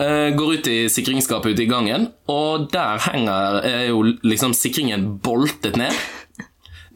Eh, 0.00 0.30
går 0.34 0.54
ut 0.54 0.66
i 0.70 0.88
sikringsskapet 0.88 1.52
ute 1.52 1.64
i 1.66 1.68
gangen, 1.68 2.06
og 2.30 2.70
der 2.72 3.02
henger 3.10 3.58
er 3.66 3.88
jo 3.90 4.04
liksom 4.22 4.54
sikringen 4.56 5.18
boltet 5.20 5.76
ned. 5.76 5.92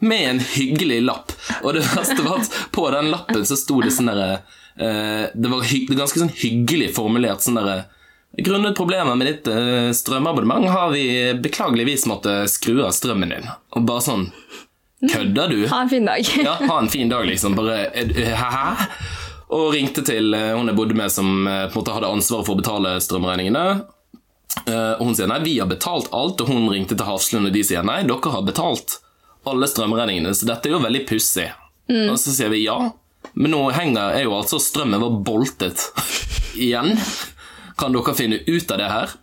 Med 0.03 0.29
en 0.29 0.39
hyggelig 0.39 1.01
lapp. 1.03 1.31
Og 1.61 1.75
det 1.77 1.83
verste 1.93 2.23
var 2.25 2.41
at 2.41 2.49
på 2.75 2.89
den 2.91 3.11
lappen 3.13 3.45
så 3.45 3.55
sto 3.59 3.77
det 3.83 3.93
sånn 3.95 4.09
derre 4.11 4.41
eh, 4.75 5.29
Det 5.31 5.51
var 5.51 5.69
ganske 5.95 6.19
sånn 6.19 6.33
hyggelig 6.41 6.89
formulert 6.97 7.45
sånn 7.45 7.55
derre 7.61 7.85
Grunnet 8.33 8.75
problemer 8.75 9.15
med 9.15 9.29
ditt 9.29 9.47
strømabonnement 9.93 10.65
har 10.73 10.89
vi 10.89 11.05
beklageligvis 11.37 12.07
måttet 12.09 12.49
skru 12.49 12.79
av 12.81 12.89
strømmen 12.97 13.29
din. 13.29 13.45
Og 13.77 13.85
bare 13.85 14.01
sånn 14.01 14.23
Kødder 15.11 15.47
du? 15.51 15.67
Ha 15.67 15.81
en 15.81 15.89
fin 15.89 16.05
dag. 16.05 16.23
Ja, 16.43 16.53
ha 16.61 16.79
en 16.79 16.89
fin 16.89 17.09
dag, 17.09 17.25
liksom. 17.27 17.55
Bare 17.55 17.89
Hæ? 18.35 18.87
Og 19.53 19.73
ringte 19.73 20.01
til 20.05 20.33
eh, 20.33 20.53
hun 20.55 20.69
jeg 20.71 20.77
bodde 20.77 20.95
med, 20.97 21.11
som 21.13 21.47
eh, 21.47 21.65
på 21.67 21.77
en 21.77 21.81
måte 21.81 21.95
hadde 21.97 22.09
ansvaret 22.09 22.47
for 22.47 22.55
å 22.55 22.61
betale 22.61 22.95
strømregningene. 23.03 23.65
Eh, 24.65 24.93
og 24.95 25.03
hun 25.05 25.17
sier 25.17 25.29
nei, 25.29 25.41
vi 25.43 25.57
har 25.59 25.69
betalt 25.69 26.09
alt, 26.15 26.41
og 26.41 26.49
hun 26.49 26.69
ringte 26.71 26.97
til 26.97 27.07
Hafslund, 27.07 27.49
og 27.49 27.55
de 27.55 27.63
sier 27.67 27.85
nei, 27.85 28.01
dere 28.07 28.33
har 28.33 28.45
betalt 28.47 28.97
alle 29.49 29.67
strømregningene, 29.69 30.31
så 30.33 30.47
dette 30.49 30.69
er 30.69 30.77
jo 30.77 30.83
veldig 30.85 31.03
pussig. 31.09 31.49
Og 31.91 32.15
så 32.17 32.31
sier 32.31 32.47
vi 32.53 32.63
ja, 32.63 32.77
men 33.35 33.51
nå 33.51 33.59
henger 33.75 34.15
er 34.15 34.23
jo 34.23 34.37
altså 34.37 34.55
strømmen 34.61 35.03
var 35.03 35.17
boltet 35.27 35.83
igjen. 36.55 36.95
Kan 37.77 37.93
dere 37.93 38.15
finne 38.15 38.39
ut 38.47 38.71
av 38.71 38.79
det 38.79 38.87
her? 38.87 39.13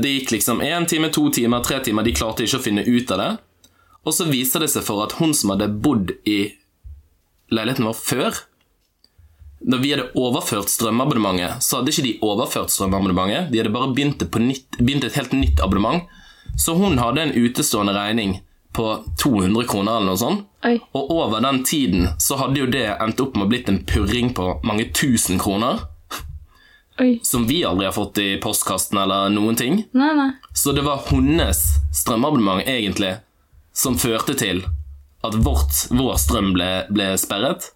Det 0.00 0.12
gikk 0.14 0.32
liksom 0.38 0.62
én 0.64 0.86
time, 0.88 1.10
to 1.12 1.26
timer, 1.34 1.60
tre 1.66 1.82
timer, 1.84 2.06
de 2.06 2.14
klarte 2.16 2.46
ikke 2.46 2.62
å 2.62 2.64
finne 2.64 2.86
ut 2.86 3.12
av 3.12 3.20
det. 3.20 3.30
Og 4.06 4.16
så 4.16 4.26
viser 4.30 4.64
det 4.64 4.70
seg 4.72 4.84
for 4.86 5.04
at 5.04 5.18
hun 5.20 5.34
som 5.36 5.52
hadde 5.52 5.68
bodd 5.84 6.14
i 6.28 6.54
leiligheten 7.52 7.88
vår 7.88 7.98
før, 7.98 8.38
da 9.60 9.76
vi 9.76 9.90
hadde 9.92 10.08
overført 10.16 10.72
strømabonnementet, 10.72 11.60
så 11.60 11.80
hadde 11.80 11.92
ikke 11.92 12.06
de 12.06 12.18
overført 12.24 12.72
strømabonnementet. 12.72 13.50
De 13.52 13.60
hadde 13.60 13.72
bare 13.74 13.90
begynt, 13.92 14.22
på 14.32 14.40
nytt, 14.40 14.78
begynt 14.80 15.04
et 15.04 15.18
helt 15.20 15.34
nytt 15.36 15.60
abonnement. 15.60 16.08
Så 16.56 16.74
hun 16.78 16.98
hadde 16.98 17.26
en 17.26 17.34
utestående 17.36 17.92
regning 17.94 18.38
på 18.72 19.04
200 19.20 19.66
kroner 19.68 19.98
eller 19.98 20.12
noe 20.12 20.20
sånt. 20.20 20.46
Oi. 20.64 20.78
Og 20.96 21.12
over 21.12 21.40
den 21.44 21.62
tiden 21.64 22.08
så 22.20 22.38
hadde 22.40 22.60
jo 22.62 22.68
det 22.72 22.86
endt 23.00 23.20
opp 23.20 23.36
med 23.36 23.48
å 23.48 23.50
blitt 23.52 23.68
en 23.68 23.82
purring 23.88 24.32
på 24.36 24.52
mange 24.64 24.88
tusen 24.96 25.40
kroner. 25.40 25.82
Oi. 27.00 27.18
Som 27.24 27.46
vi 27.48 27.62
aldri 27.64 27.88
har 27.88 27.96
fått 27.96 28.20
i 28.20 28.34
postkassen 28.40 29.00
eller 29.00 29.32
noen 29.32 29.56
ting. 29.56 29.82
Nei, 29.96 30.12
nei. 30.16 30.30
Så 30.56 30.72
det 30.76 30.84
var 30.88 31.04
hennes 31.08 31.60
strømabonnement 31.96 32.64
egentlig 32.68 33.18
som 33.80 33.96
førte 34.00 34.36
til 34.38 34.62
at 35.24 35.36
vårt, 35.44 35.86
vår 35.92 36.16
strøm 36.20 36.52
ble, 36.56 36.70
ble 36.92 37.10
sperret. 37.20 37.70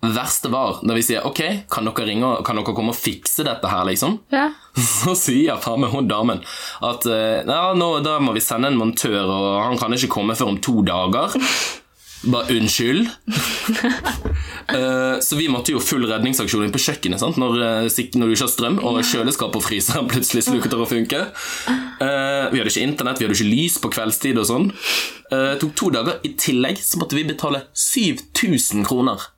Det 0.00 0.14
verste 0.16 0.48
var 0.48 0.78
da 0.80 0.94
vi 0.96 1.02
sier 1.04 1.26
ok, 1.28 1.40
kan 1.70 1.84
dere, 1.84 2.06
ringe, 2.08 2.24
og- 2.24 2.44
kan 2.46 2.56
dere 2.56 2.72
komme 2.74 2.94
og 2.94 2.96
fikse 2.96 3.44
dette 3.44 3.68
her, 3.68 3.84
liksom? 3.84 4.14
Ja. 4.32 4.46
Så 4.80 5.12
sier 5.18 5.58
faen 5.60 5.82
meg 5.82 5.92
hun 5.92 6.08
damen 6.08 6.40
at 6.86 7.04
eh, 7.10 7.42
ja, 7.44 7.74
nå, 7.76 7.90
da 8.06 8.16
må 8.24 8.32
vi 8.32 8.40
sende 8.40 8.70
en 8.72 8.78
montør, 8.80 9.26
og 9.28 9.50
han 9.66 9.76
kan 9.82 9.92
ikke 9.98 10.08
komme 10.16 10.36
før 10.38 10.54
om 10.54 10.60
to 10.64 10.80
dager. 10.88 11.36
Bare 12.22 12.52
unnskyld. 12.52 13.08
uh, 14.74 15.20
så 15.26 15.36
vi 15.36 15.48
måtte 15.48 15.72
jo 15.72 15.80
full 15.80 16.04
redningsaksjon 16.08 16.66
inn 16.66 16.74
på 16.74 16.82
kjøkkenet 16.82 17.22
sant? 17.22 17.38
Når, 17.40 17.56
eh, 17.64 18.02
når 18.20 18.28
du 18.28 18.34
ikke 18.34 18.44
har 18.44 18.52
strøm, 18.52 18.78
og 18.84 19.00
kjøleskap 19.08 19.56
og 19.56 19.64
fryser 19.64 20.04
plutselig 20.12 20.44
slutter 20.48 20.82
å 20.82 20.88
funke. 20.88 21.22
Uh, 22.00 22.50
vi 22.52 22.60
hadde 22.60 22.68
ikke 22.68 22.84
internett, 22.84 23.20
vi 23.20 23.28
hadde 23.28 23.38
ikke 23.38 23.48
lys 23.48 23.80
på 23.80 23.92
kveldstid 23.94 24.40
og 24.40 24.48
sånn. 24.50 24.70
Det 25.30 25.60
tok 25.62 25.76
to 25.78 25.92
dager. 25.94 26.18
I 26.26 26.34
tillegg 26.40 26.80
så 26.82 26.98
måtte 27.00 27.16
vi 27.16 27.28
betale 27.28 27.62
7000 27.70 28.82
kroner 28.88 29.28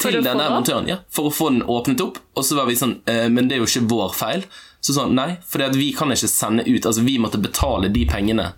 til 0.00 0.22
denne 0.24 0.46
montøren. 0.50 0.88
Ja, 0.88 1.02
for 1.12 1.28
å 1.28 1.34
få 1.34 1.50
den 1.52 1.66
åpnet 1.68 2.00
opp. 2.00 2.16
Og 2.34 2.46
så 2.48 2.56
var 2.56 2.68
vi 2.68 2.78
sånn 2.80 2.94
Men 3.04 3.48
det 3.48 3.56
er 3.56 3.60
jo 3.60 3.68
ikke 3.68 3.90
vår 3.92 4.16
feil. 4.16 4.46
Så 4.80 4.96
sånn, 4.96 5.12
nei, 5.18 5.34
for 5.44 5.60
vi 5.76 5.90
kan 5.96 6.12
ikke 6.14 6.30
sende 6.30 6.64
ut 6.64 6.86
Altså, 6.86 7.04
vi 7.04 7.18
måtte 7.20 7.40
betale 7.42 7.92
de 7.92 8.06
pengene 8.08 8.52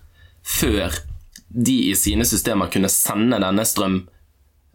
før 0.47 0.95
de 1.51 1.77
i 1.91 1.95
sine 1.99 2.25
systemer 2.25 2.71
kunne 2.71 2.89
sende 2.89 3.41
denne 3.43 3.65
strøm 3.67 3.97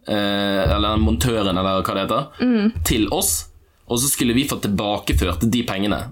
eh, 0.08 0.62
Eller 0.76 1.00
montøren, 1.00 1.56
eller 1.56 1.80
hva 1.82 1.94
det 1.96 2.04
heter, 2.04 2.78
til 2.84 3.08
oss. 3.16 3.46
Og 3.88 4.00
så 4.02 4.10
skulle 4.10 4.34
vi 4.36 4.44
få 4.48 4.58
tilbakeført 4.60 5.46
de 5.50 5.62
pengene. 5.66 6.02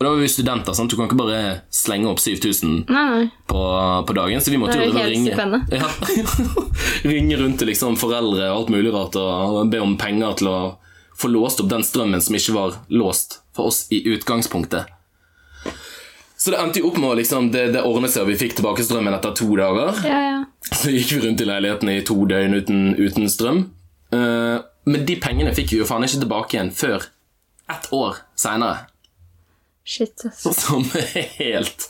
Og 0.00 0.04
da 0.06 0.10
var 0.14 0.22
vi 0.22 0.28
studenter, 0.32 0.72
sant? 0.72 0.88
du 0.88 0.96
kan 0.96 1.10
ikke 1.10 1.18
bare 1.18 1.40
slenge 1.68 2.08
opp 2.08 2.20
7000 2.22 2.86
Nei, 2.88 3.02
nei. 3.10 3.24
på, 3.50 3.58
på 4.08 4.14
dagen, 4.16 4.40
så 4.40 4.48
vi 4.52 4.56
måtte 4.56 4.78
jo 4.80 4.94
ringe. 4.96 5.34
Ja. 5.76 5.90
ringe 7.04 7.36
rundt 7.36 7.58
til 7.60 7.68
liksom 7.68 7.98
foreldre 8.00 8.46
og 8.48 8.62
alt 8.62 8.72
mulig 8.72 8.94
rart 8.94 9.18
og 9.20 9.58
be 9.72 9.80
om 9.84 9.98
penger 10.00 10.38
til 10.40 10.48
å 10.48 10.60
få 11.20 11.28
låst 11.28 11.60
opp 11.60 11.68
den 11.68 11.84
strømmen 11.84 12.22
som 12.24 12.38
ikke 12.38 12.54
var 12.56 12.78
låst 12.88 13.42
for 13.52 13.68
oss 13.68 13.82
i 13.92 14.00
utgangspunktet. 14.14 14.88
Så 16.40 16.54
det 16.54 16.60
endte 16.62 16.80
jo 16.80 16.88
opp 16.88 16.96
med 16.96 17.10
å 17.10 17.16
liksom, 17.18 17.50
det, 17.52 17.66
det 17.74 17.82
ordnet 17.84 18.14
seg, 18.14 18.24
og 18.24 18.30
vi 18.32 18.38
fikk 18.40 18.54
tilbake 18.56 18.84
strømmen 18.86 19.12
etter 19.12 19.34
to 19.36 19.48
dager. 19.58 19.98
Ja, 20.08 20.20
ja. 20.24 20.38
Så 20.72 20.92
gikk 20.94 21.10
vi 21.12 21.18
rundt 21.26 21.42
i 21.44 21.48
leiligheten 21.48 21.90
i 21.92 21.98
to 22.08 22.16
døgn 22.30 22.56
uten, 22.56 22.78
uten 22.96 23.28
strøm. 23.28 23.66
Uh, 24.14 24.62
men 24.88 25.04
de 25.04 25.18
pengene 25.20 25.52
fikk 25.54 25.74
vi 25.74 25.82
jo 25.82 25.88
faen 25.88 26.06
ikke 26.06 26.22
tilbake 26.22 26.56
igjen 26.56 26.72
før 26.72 27.04
ett 27.70 27.90
år 27.92 28.22
seinere. 28.40 28.86
Shit, 29.84 30.24
ass. 30.24 30.46
Som 30.64 30.86
er 30.96 31.28
helt 31.36 31.86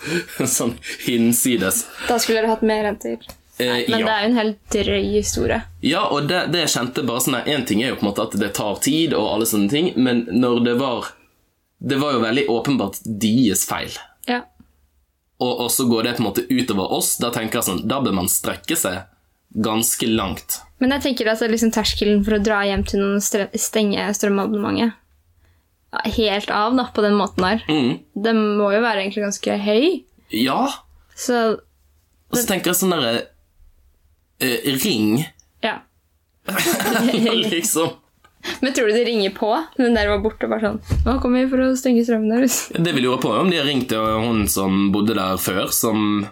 sånn 0.50 0.74
hinsides. 1.06 1.84
Da 2.08 2.18
skulle 2.18 2.40
dere 2.40 2.50
hatt 2.56 2.66
mer 2.66 2.82
renter. 2.88 3.22
Eh, 3.60 3.86
Men 3.86 4.02
ja. 4.02 4.06
det 4.06 4.12
er 4.12 4.20
jo 4.24 4.28
en 4.32 4.38
helt 4.40 4.60
drøy 4.74 5.08
historie. 5.14 5.62
Ja, 5.84 6.06
og 6.08 6.26
det, 6.30 6.46
det 6.54 6.66
kjente 6.72 7.04
bare 7.04 7.20
sånn 7.20 7.42
En 7.44 7.66
ting 7.68 7.82
er 7.84 7.92
jo 7.92 7.98
på 8.00 8.06
en 8.06 8.10
måte 8.10 8.24
at 8.24 8.36
det 8.40 8.54
tar 8.56 8.78
tid, 8.82 9.14
og 9.14 9.34
alle 9.34 9.48
sånne 9.48 9.68
ting, 9.70 9.90
men 10.00 10.24
når 10.32 10.62
det 10.64 10.78
var 10.80 11.10
Det 11.78 11.98
var 12.00 12.16
jo 12.16 12.22
veldig 12.24 12.46
åpenbart 12.52 13.02
deres 13.04 13.66
feil. 13.68 13.92
Ja. 14.28 14.42
Og, 15.40 15.52
og 15.64 15.70
så 15.72 15.86
går 15.88 16.04
det 16.04 16.16
på 16.18 16.24
en 16.24 16.28
måte 16.28 16.44
utover 16.50 16.92
oss. 16.92 17.14
Da 17.22 17.30
tenker 17.32 17.60
jeg 17.60 17.68
sånn, 17.70 17.84
da 17.88 18.00
bør 18.04 18.18
man 18.18 18.28
strekke 18.28 18.76
seg 18.76 19.06
ganske 19.50 20.06
langt. 20.06 20.60
Men 20.80 20.94
jeg 20.94 21.04
tenker 21.08 21.28
er 21.32 21.52
liksom 21.52 21.72
terskelen 21.74 22.22
for 22.24 22.36
å 22.36 22.42
dra 22.42 22.60
hjem 22.68 22.84
til 22.86 23.02
noen 23.02 23.18
og 23.18 23.58
stenge 23.58 24.04
strømabonnementet 24.16 24.96
helt 25.90 26.50
av 26.54 26.76
da, 26.78 26.86
på 26.94 27.02
den 27.02 27.16
måten 27.18 27.44
der. 27.44 27.64
Mm. 27.68 27.98
Den 28.14 28.40
må 28.58 28.70
jo 28.74 28.82
være 28.84 29.02
egentlig 29.02 29.24
ganske 29.26 29.56
høy. 29.64 29.84
Ja. 30.30 30.60
Så 31.18 31.40
Og 32.30 32.38
så 32.38 32.46
tenker 32.46 32.70
jeg 32.70 32.78
sånn 32.78 32.94
derre 32.94 33.24
uh, 34.44 34.68
Ring, 34.84 35.24
ja. 35.64 35.80
liksom. 37.50 37.96
Men 38.60 38.72
tror 38.72 38.88
du 38.88 38.94
de 38.96 39.04
ringer 39.04 39.30
på? 39.36 39.50
Den 39.76 39.94
der 39.96 40.08
var 40.08 40.20
borte 40.24 40.46
og 40.48 40.52
bare 40.54 40.62
sånn 40.64 41.02
Nå 41.04 41.14
kommer 41.20 41.42
vi 41.44 41.50
for 41.52 41.60
å 41.64 41.70
stenge 41.76 42.04
strømmen 42.06 42.32
deres. 42.32 42.58
Det 42.72 42.94
vil 42.96 43.04
jo 43.04 43.14
lure 43.14 43.22
på 43.22 43.32
om 43.36 43.50
de 43.52 43.58
har 43.60 43.66
ringt 43.68 43.88
til 43.92 44.00
hun 44.24 44.46
som 44.48 44.86
bodde 44.94 45.16
der 45.18 45.36
før, 45.40 45.68
som 45.74 46.26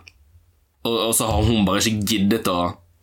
og, 0.87 0.95
og 0.95 1.13
så 1.19 1.27
har 1.29 1.43
hun 1.45 1.67
bare 1.69 1.83
ikke 1.83 2.07
giddet 2.15 2.49
å 2.49 2.61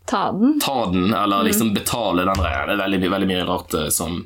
Ta 0.09 0.27
den. 0.31 0.59
ta 0.61 0.85
den, 0.93 1.09
eller 1.17 1.43
liksom 1.47 1.71
betale 1.73 2.25
den 2.25 2.37
greia. 2.37 2.65
Det 2.69 2.73
er 2.75 2.81
veldig, 2.83 3.09
veldig 3.13 3.27
mye 3.29 3.45
rart 3.49 3.73
eh, 3.77 3.87
som, 3.93 4.19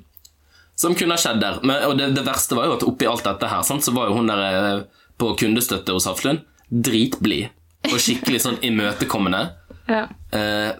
som 0.75 0.95
kunne 0.99 1.15
ha 1.15 1.21
skjedd 1.21 1.39
der. 1.39 1.59
Men, 1.63 1.85
og 1.87 1.93
det, 1.99 2.09
det 2.17 2.23
verste 2.27 2.55
var 2.57 2.67
jo 2.67 2.73
at 2.75 2.83
oppi 2.87 3.07
alt 3.07 3.23
dette 3.23 3.47
her, 3.47 3.63
sant, 3.67 3.83
så 3.87 3.93
var 3.95 4.09
jo 4.11 4.17
hun 4.19 4.27
der 4.27 4.43
eh, 4.59 4.81
på 5.19 5.31
kundestøtte 5.39 5.95
hos 5.95 6.07
Haflund 6.07 6.43
dritblid. 6.69 7.47
Og 7.89 7.95
skikkelig 8.03 8.41
sånn 8.43 8.59
imøtekommende. 8.67 9.39
Ja. 9.87 10.03
Eh, 10.35 10.75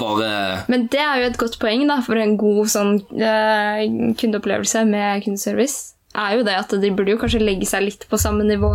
bare 0.00 0.30
Men 0.72 0.88
det 0.92 1.02
er 1.04 1.20
jo 1.20 1.30
et 1.30 1.38
godt 1.40 1.58
poeng 1.62 1.86
da, 1.90 2.00
for 2.06 2.20
en 2.20 2.36
god 2.40 2.70
sånn, 2.72 2.96
eh, 3.20 3.84
kundeopplevelse 4.20 4.84
med 4.88 5.24
kundeservice. 5.26 5.94
Er 6.18 6.38
jo 6.38 6.46
det 6.46 6.56
at 6.58 6.74
de 6.82 6.90
burde 6.90 7.14
jo 7.14 7.20
kanskje 7.20 7.42
legge 7.42 7.68
seg 7.68 7.86
litt 7.86 8.08
på 8.10 8.18
samme 8.18 8.46
nivå 8.48 8.72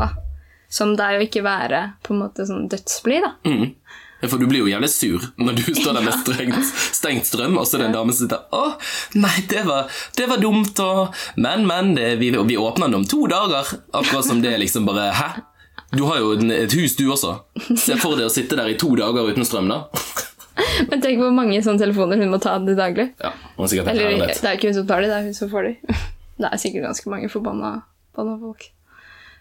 som 0.71 0.95
deg, 0.97 1.19
og 1.19 1.27
ikke 1.27 1.43
være 1.45 1.81
på 2.05 2.15
en 2.15 2.23
måte 2.23 2.47
sånn 2.47 2.69
dødsblid. 2.71 3.25
da. 3.25 3.35
mm. 3.43 3.71
For 4.25 4.41
du 4.41 4.47
blir 4.49 4.63
jo 4.63 4.69
jævlig 4.71 4.89
sur 4.89 5.25
når 5.37 5.57
du 5.59 5.65
står 5.81 5.97
der 5.97 6.05
med 6.05 6.15
strengt, 6.17 6.69
stengt 6.95 7.27
strøm, 7.29 7.57
og 7.59 7.67
så 7.67 7.77
er 7.77 7.83
det 7.83 7.89
en 7.91 7.97
dame 7.99 8.15
som 8.15 8.25
sitter 8.25 8.45
Å, 8.55 8.63
nei, 9.21 9.35
det 9.51 9.65
var, 9.67 9.91
det 10.17 10.29
var 10.31 10.41
dumt, 10.41 10.79
og 10.81 11.13
Men, 11.35 11.67
men, 11.67 11.93
det, 11.97 12.15
vi, 12.21 12.31
vi 12.33 12.57
åpner 12.57 12.89
den 12.89 13.01
om 13.01 13.09
to 13.09 13.25
dager. 13.29 13.67
Akkurat 13.93 14.25
som 14.25 14.41
det 14.41 14.55
liksom 14.61 14.87
bare 14.87 15.11
Hæ? 15.15 15.29
Du 15.95 16.05
har 16.09 16.19
jo 16.19 16.33
et 16.51 16.73
hus, 16.75 16.95
du 16.97 17.05
også. 17.11 17.35
Se 17.85 17.95
for 18.01 18.17
deg 18.17 18.27
å 18.27 18.33
sitte 18.33 18.57
der 18.57 18.71
i 18.71 18.79
to 18.79 18.89
dager 18.97 19.29
uten 19.29 19.45
strøm, 19.47 19.69
da. 19.71 19.83
Men 20.89 21.01
tenk 21.03 21.19
hvor 21.19 21.33
mange 21.35 21.59
sånne 21.63 21.81
telefoner 21.81 22.19
hun 22.21 22.31
må 22.31 22.39
ta 22.43 22.57
det 22.63 22.77
daglig. 22.79 23.09
Ja, 23.21 23.31
hun 23.55 23.65
er 23.65 23.71
sikkert 23.71 23.89
Eller 23.91 24.15
det 24.23 24.37
er 24.39 24.55
ikke 24.57 24.69
hun 24.71 24.77
som 24.77 24.87
tar 24.89 25.03
de, 25.03 25.09
det 25.11 25.17
er 25.17 25.25
hun 25.27 25.37
som 25.37 25.51
får 25.51 25.69
de. 25.69 25.73
Det 26.35 26.49
er 26.51 26.59
sikkert 26.59 26.83
ganske 26.83 27.07
mange 27.13 27.29
forbanna, 27.31 27.69
forbanna 28.11 28.35
folk. 28.41 28.65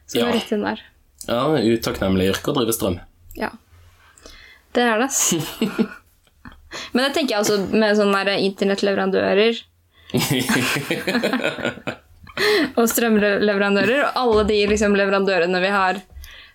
Så 0.07 0.21
Ja. 0.21 0.29
er 0.29 0.37
rett 0.37 0.53
inn 0.55 0.63
der. 0.63 0.83
Ja, 1.27 1.41
utakknemlig 1.59 2.29
yrke 2.31 2.53
å 2.53 2.55
drive 2.55 2.75
strøm. 2.77 3.01
Ja. 3.35 3.49
Det 4.77 4.83
er 4.85 5.03
det, 5.03 5.09
ass. 5.09 5.35
Men 6.95 7.01
det 7.03 7.11
tenker 7.17 7.35
jeg 7.35 7.43
også 7.43 7.59
med 7.75 7.97
sånne 7.99 8.37
internettleverandører 8.47 9.59
og 12.79 12.89
strømleverandører, 12.91 14.01
og 14.05 14.19
alle 14.23 14.45
de 14.49 14.57
liksom, 14.71 14.95
leverandørene 14.99 15.61
vi 15.63 15.71
har 15.75 16.01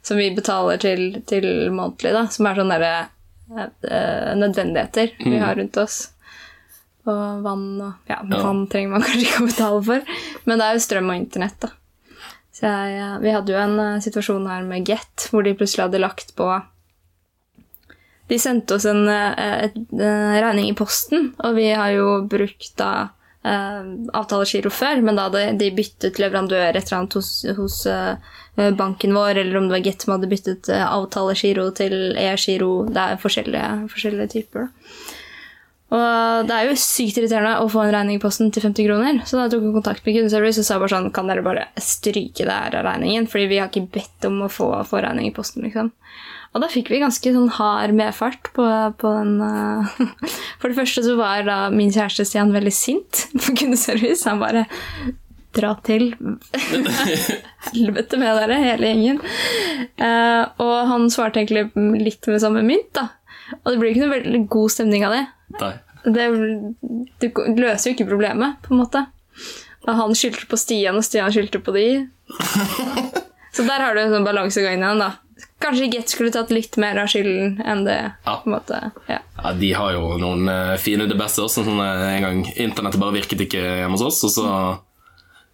som 0.05 0.19
vi 0.19 0.29
betaler 0.35 0.79
til, 0.79 1.05
til 1.27 1.45
månedlig, 1.75 2.11
da, 2.15 2.25
som 2.31 2.47
er 2.47 2.59
sånne 2.61 2.79
der, 2.79 3.09
eh, 3.57 4.31
nødvendigheter 4.37 5.11
vi 5.23 5.37
har 5.41 5.55
rundt 5.59 5.77
oss. 5.81 5.99
Og 7.09 7.43
vann 7.45 7.81
og 7.81 8.09
Ja, 8.09 8.19
Ja. 8.21 8.41
vann 8.43 8.67
trenger 8.67 8.89
man 8.95 9.01
kanskje 9.05 9.25
ikke 9.27 9.43
å 9.43 9.49
betale 9.49 9.83
for, 9.83 10.15
men 10.45 10.59
det 10.59 10.65
er 10.67 10.73
jo 10.77 10.85
strøm 10.85 11.09
og 11.09 11.15
internett, 11.21 11.59
da. 11.63 11.71
Så 12.53 12.67
jeg, 12.67 12.97
eh, 12.99 13.19
vi 13.23 13.31
hadde 13.31 13.53
jo 13.53 13.59
en 13.61 13.77
uh, 13.79 14.01
situasjon 14.03 14.47
her 14.51 14.65
med 14.67 14.85
Get, 14.85 15.29
hvor 15.31 15.45
de 15.45 15.55
plutselig 15.55 15.85
hadde 15.87 16.01
lagt 16.03 16.35
på 16.35 16.49
De 18.29 18.37
sendte 18.37 18.75
oss 18.75 18.85
en, 18.85 19.07
uh, 19.07 19.63
et, 19.63 19.77
uh, 19.95 20.35
regning 20.37 20.67
i 20.69 20.75
posten, 20.77 21.31
og 21.39 21.55
vi 21.55 21.69
har 21.71 21.93
jo 21.95 22.19
brukt 22.29 22.75
da 22.77 22.91
avtalegiro 23.39 24.71
før, 24.73 24.99
men 25.05 25.15
da 25.15 25.29
hadde 25.29 25.45
de 25.61 25.69
byttet 25.71 26.19
leverandør 26.19 26.73
et 26.73 26.81
eller 26.81 26.97
annet 26.97 27.15
hos, 27.15 27.29
hos 27.55 27.77
eh, 27.87 28.73
banken 28.75 29.15
vår, 29.15 29.39
eller 29.39 29.57
om 29.57 29.69
det 29.69 29.77
var 29.77 29.85
Get 29.85 30.03
som 30.03 30.17
hadde 30.17 30.31
byttet 30.31 30.67
uh, 30.73 30.83
avtalegiro 30.97 31.69
til 31.77 32.17
e-giro. 32.19 32.73
Det 32.91 33.05
er 33.05 33.21
forskjellige, 33.21 33.69
forskjellige 33.93 34.33
typer. 34.35 34.67
Da. 34.67 35.15
Og 35.89 36.45
det 36.45 36.53
er 36.53 36.67
jo 36.67 36.75
sykt 36.77 37.17
irriterende 37.17 37.55
å 37.63 37.69
få 37.71 37.81
en 37.81 37.93
regning 37.95 38.19
i 38.19 38.21
posten 38.21 38.51
til 38.53 38.61
50 38.61 38.85
kroner. 38.85 39.21
Så 39.25 39.39
da 39.39 39.47
tok 39.49 39.63
jeg 39.65 39.73
kontakt 39.73 40.03
med 40.05 40.19
kundeservice 40.19 40.61
og 40.61 40.67
sa 40.67 40.77
bare 40.77 40.93
sånn 40.93 41.09
Kan 41.15 41.31
dere 41.31 41.45
bare 41.45 41.65
stryke 41.81 42.45
det 42.45 42.57
her 42.57 42.77
av 42.77 42.85
regningen? 42.85 43.25
Fordi 43.31 43.47
vi 43.49 43.57
har 43.57 43.71
ikke 43.71 43.87
bedt 43.95 44.27
om 44.29 44.43
å 44.45 44.51
få, 44.53 44.69
få 44.85 45.01
regning 45.01 45.31
i 45.31 45.33
posten, 45.33 45.65
liksom. 45.65 45.89
Og 46.49 46.63
da 46.63 46.69
fikk 46.71 46.89
vi 46.89 47.01
ganske 47.03 47.33
sånn 47.33 47.51
hard 47.59 47.93
medfart 47.97 48.49
på, 48.55 48.65
på 48.97 49.13
den 49.19 49.35
uh, 49.41 49.89
For 50.61 50.71
det 50.71 50.79
første 50.79 51.03
så 51.05 51.15
var 51.19 51.45
da 51.45 51.57
min 51.73 51.93
kjæreste 51.93 52.25
Stian 52.25 52.53
veldig 52.55 52.73
sint 52.73 53.27
på 53.37 53.55
kundeservice. 53.59 54.25
Han 54.29 54.41
bare 54.41 54.65
Dra 55.57 55.71
til. 55.81 56.11
Helvete 57.71 58.17
med 58.21 58.35
dere, 58.37 58.57
hele 58.61 58.91
gjengen. 58.91 59.21
Uh, 59.97 60.45
og 60.61 60.75
han 60.91 61.07
svarte 61.09 61.41
egentlig 61.41 61.71
litt 62.03 62.29
med 62.29 62.43
samme 62.43 62.61
mynt, 62.65 62.91
da. 62.93 63.07
Og 63.63 63.71
det 63.71 63.79
blir 63.81 63.95
ikke 63.95 64.03
noe 64.03 64.13
veldig 64.13 64.41
god 64.53 64.73
stemning 64.75 65.07
av 65.07 65.15
det. 65.15 65.23
Nei. 65.57 65.71
Det, 66.05 66.27
det 67.23 67.31
løser 67.57 67.89
jo 67.89 67.95
ikke 67.95 68.11
problemet, 68.11 68.59
på 68.61 68.75
en 68.75 68.83
måte. 68.83 69.01
Og 69.87 69.91
han 69.97 70.13
skyldte 70.17 70.45
på 70.51 70.59
Stian, 70.59 70.99
og 70.99 71.07
Stian 71.07 71.33
skyldte 71.33 71.63
på 71.65 71.73
de. 71.73 71.87
Så 73.55 73.65
der 73.65 73.81
har 73.81 73.97
du 73.97 74.03
en 74.03 74.13
sånn 74.13 74.27
balansegang 74.27 74.77
igjen, 74.77 75.01
da. 75.01 75.15
Kanskje 75.59 75.89
Get 75.91 76.11
skulle 76.11 76.31
tatt 76.31 76.51
litt 76.55 76.77
mer 76.79 76.97
av 77.01 77.09
skylden 77.11 77.57
enn 77.67 77.83
det. 77.87 77.97
Ja. 78.25 78.37
på 78.43 78.47
en 78.49 78.55
måte. 78.55 78.77
Ja. 79.11 79.19
Ja, 79.43 79.53
De 79.59 79.71
har 79.75 79.95
jo 79.95 80.17
noen 80.21 80.47
uh, 80.47 80.75
fine 80.79 81.07
debesser. 81.09 81.49
Sånn 81.51 81.67
som 81.67 81.81
uh, 81.81 82.05
en 82.13 82.23
gang 82.23 82.43
internettet 82.55 83.01
bare 83.01 83.17
virket 83.17 83.43
ikke 83.43 83.63
hjemme 83.81 83.97
hos 83.99 84.05
oss. 84.07 84.21
Og 84.29 84.31
så 84.37 84.45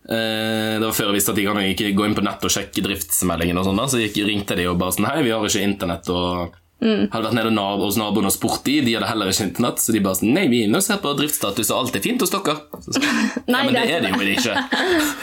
eh, 0.10 0.76
Det 0.78 0.86
var 0.86 0.94
før 0.94 1.10
jeg 1.10 1.18
visste 1.18 1.34
at 1.34 1.40
de 1.40 1.48
kan 1.48 1.62
ikke 1.64 1.96
gå 1.98 2.06
inn 2.06 2.18
på 2.18 2.26
nett 2.26 2.46
og 2.46 2.54
sjekke 2.54 2.86
driftsmeldingen. 2.86 3.58
og 3.58 3.66
sånn 3.66 3.82
Så 3.90 4.04
gikk, 4.04 4.22
ringte 4.30 4.58
de 4.60 4.70
og 4.70 4.78
bare 4.82 4.94
sånn 4.94 5.10
Hei, 5.10 5.24
vi 5.26 5.34
har 5.34 5.42
ikke 5.42 5.66
internett. 5.66 6.14
og 6.14 6.54
Hadde 6.86 7.30
vært 7.30 7.38
nede 7.38 7.52
nab 7.56 7.80
hos 7.82 7.96
naboen 7.98 8.28
og 8.28 8.34
spurt 8.36 8.66
de, 8.68 8.82
de 8.84 8.94
hadde 8.98 9.08
heller 9.10 9.32
ikke 9.32 9.48
internett. 9.48 9.82
Så 9.82 9.96
de 9.96 10.04
bare 10.06 10.20
sånn 10.20 10.36
Nei, 10.36 10.46
vi 10.52 10.66
nå 10.70 10.82
ser 10.86 11.00
på 11.02 11.16
driftsstatus, 11.18 11.72
og 11.72 11.82
alt 11.82 11.98
er 11.98 12.04
fint 12.06 12.22
hos 12.22 12.34
dere. 12.34 12.58
Så, 12.78 12.98
så, 12.98 13.04
Nei, 13.50 13.64
ja, 13.64 13.66
men 13.66 13.74
det 13.74 13.86
er 13.86 13.94
er 13.96 14.06
det 14.06 14.12
jo 14.14 14.34
ikke. 14.36 14.82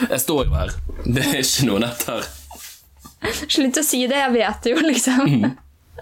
Jeg 0.08 0.22
står 0.24 0.46
jo 0.48 0.56
her. 0.56 0.78
Det 1.06 1.26
er 1.28 1.42
ikke 1.44 1.68
noe 1.68 1.84
nett 1.84 2.08
her. 2.08 2.30
Slutt 3.22 3.78
å 3.78 3.84
si 3.86 4.04
det, 4.10 4.18
jeg 4.18 4.34
vet 4.34 4.64
det 4.64 4.74
jo, 4.74 4.82
liksom. 4.82 5.28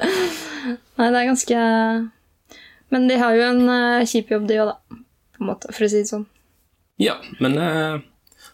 Nei, 0.01 1.09
det 1.09 1.19
er 1.19 1.27
ganske 1.29 1.65
Men 2.93 3.09
de 3.11 3.17
har 3.21 3.37
jo 3.37 3.49
en 3.49 3.65
uh, 3.69 4.07
kjip 4.09 4.33
jobb, 4.33 4.47
de 4.49 4.61
òg, 4.63 4.71
da. 4.73 5.01
På 5.37 5.45
en 5.45 5.51
måte, 5.53 5.73
for 5.73 5.87
å 5.87 5.91
si 5.91 6.03
det 6.03 6.11
sånn. 6.11 6.27
Ja, 7.01 7.17
men 7.41 7.57
uh, 7.57 8.01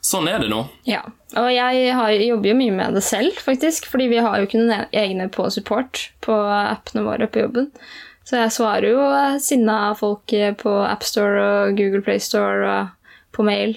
sånn 0.05 0.29
er 0.31 0.43
det 0.43 0.51
nå. 0.53 0.65
Ja. 0.87 1.03
Og 1.37 1.49
jeg 1.51 1.95
har, 1.99 2.13
jobber 2.15 2.53
jo 2.53 2.59
mye 2.59 2.75
med 2.75 2.99
det 2.99 3.03
selv, 3.07 3.39
faktisk. 3.43 3.89
Fordi 3.91 4.07
vi 4.13 4.21
har 4.23 4.39
jo 4.39 4.49
ikke 4.49 4.61
noen 4.61 4.85
e- 4.85 4.91
egne 5.03 5.27
på 5.33 5.49
support 5.51 6.09
på 6.25 6.37
appene 6.37 7.03
våre 7.07 7.27
på 7.31 7.43
jobben. 7.43 7.73
Så 8.27 8.41
jeg 8.41 8.55
svarer 8.57 8.89
jo 8.91 9.03
eh, 9.15 9.37
sinna 9.43 9.95
folk 9.99 10.33
på 10.59 10.71
AppStore 10.83 11.43
og 11.47 11.77
Google 11.79 12.03
Playstore 12.03 12.67
og 12.67 12.96
på 13.37 13.45
mail 13.47 13.77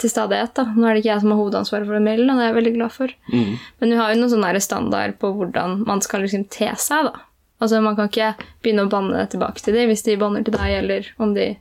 til 0.00 0.10
stadighet. 0.10 0.54
da. 0.56 0.66
Nå 0.72 0.88
er 0.88 0.96
det 0.96 1.04
ikke 1.04 1.12
jeg 1.12 1.24
som 1.24 1.34
har 1.34 1.40
hovedansvaret 1.42 1.88
for 1.88 1.98
den 1.98 2.06
mailen, 2.08 2.30
og 2.32 2.40
det 2.40 2.46
er 2.46 2.50
jeg 2.50 2.58
veldig 2.58 2.74
glad 2.78 2.94
for. 2.94 3.14
Men 3.30 3.92
vi 3.92 4.00
har 4.00 4.12
jo 4.12 4.20
noen 4.20 4.32
sånne 4.32 4.64
standard 4.64 5.18
på 5.20 5.32
hvordan 5.36 5.82
man 5.88 6.02
skal 6.04 6.24
liksom 6.24 6.46
te 6.52 6.70
seg. 6.80 7.10
da. 7.10 7.24
Altså 7.62 7.80
Man 7.84 7.96
kan 7.96 8.10
ikke 8.10 8.32
begynne 8.64 8.86
å 8.86 8.92
banne 8.92 9.26
tilbake 9.30 9.62
til 9.62 9.76
dem 9.76 9.92
hvis 9.92 10.04
de 10.06 10.16
banner 10.20 10.44
til 10.44 10.56
deg, 10.56 10.78
eller 10.80 11.12
om 11.22 11.36
de 11.36 11.52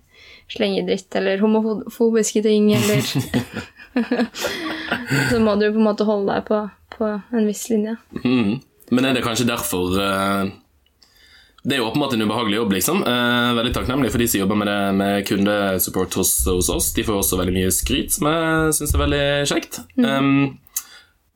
slenger 0.52 0.88
dritt, 0.88 1.10
eller 1.16 1.42
homofobiske 1.42 2.44
ting, 2.46 2.72
eller 2.76 3.04
Så 5.30 5.40
må 5.40 5.56
du 5.60 5.68
på 5.70 5.78
en 5.78 5.86
måte 5.86 6.06
holde 6.08 6.34
deg 6.34 6.48
på, 6.48 6.60
på 6.96 7.10
en 7.14 7.48
viss 7.48 7.68
linje. 7.70 7.96
Mm. 8.24 8.60
Men 8.94 9.06
er 9.06 9.16
det 9.16 9.24
kanskje 9.26 9.50
derfor 9.50 9.94
eh, 10.02 10.50
Det 11.64 11.78
er 11.78 11.80
jo 11.80 11.86
åpenbart 11.88 12.14
en 12.14 12.26
ubehagelig 12.26 12.58
jobb, 12.58 12.74
liksom. 12.76 13.04
Eh, 13.08 13.54
veldig 13.56 13.74
takknemlig 13.74 14.10
for 14.12 14.20
de 14.20 14.28
som 14.28 14.42
jobber 14.42 14.58
med 14.60 14.68
det 14.68 14.80
med 15.00 15.28
kundesupport 15.30 16.18
hos, 16.20 16.34
hos 16.50 16.70
oss. 16.74 16.90
De 16.94 17.06
får 17.08 17.22
også 17.22 17.40
veldig 17.40 17.54
mye 17.56 17.72
skryt, 17.72 18.12
som 18.12 18.28
jeg 18.28 18.74
syns 18.80 18.96
er 18.98 19.04
veldig 19.06 19.22
kjekt. 19.48 19.80
Um, 19.96 20.58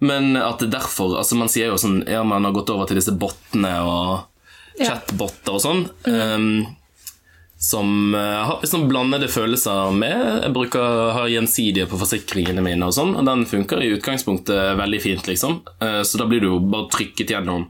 men 0.03 0.35
at 0.35 0.59
det 0.59 0.67
derfor 0.75 1.15
altså 1.17 1.33
Man 1.39 1.49
sier 1.49 1.71
jo 1.71 1.77
sånn 1.81 2.03
Ja, 2.05 2.19
man 2.21 2.45
har 2.45 2.53
gått 2.53 2.69
over 2.69 2.85
til 2.85 2.99
disse 2.99 3.15
bottene 3.17 3.71
og 3.81 4.27
chatboter 4.77 5.55
og 5.55 5.63
sånn. 5.63 5.87
Um, 6.05 6.67
som 7.57 8.13
jeg 8.13 8.43
har 8.51 8.59
liksom 8.61 8.83
blandede 8.91 9.31
følelser 9.33 9.95
med. 9.95 10.43
Jeg 10.43 10.53
bruker 10.53 11.13
har 11.15 11.31
gjensidige 11.31 11.87
på 11.89 11.97
forsikringene 11.97 12.61
mine, 12.61 12.85
og 12.85 12.93
sånn, 12.93 13.15
og 13.17 13.25
den 13.25 13.47
funker 13.49 13.81
i 13.81 13.95
utgangspunktet 13.95 14.75
veldig 14.77 14.99
fint. 15.01 15.25
liksom. 15.25 15.61
Eh, 15.81 16.03
Så 16.03 16.19
da 16.19 16.27
blir 16.29 16.43
du 16.43 16.51
jo 16.51 16.59
bare 16.59 16.91
trykket 16.93 17.33
gjennom. 17.33 17.65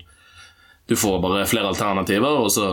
Du 0.87 0.95
får 0.95 1.19
bare 1.23 1.45
flere 1.49 1.71
alternativer, 1.71 2.39
og 2.41 2.51
så 2.51 2.69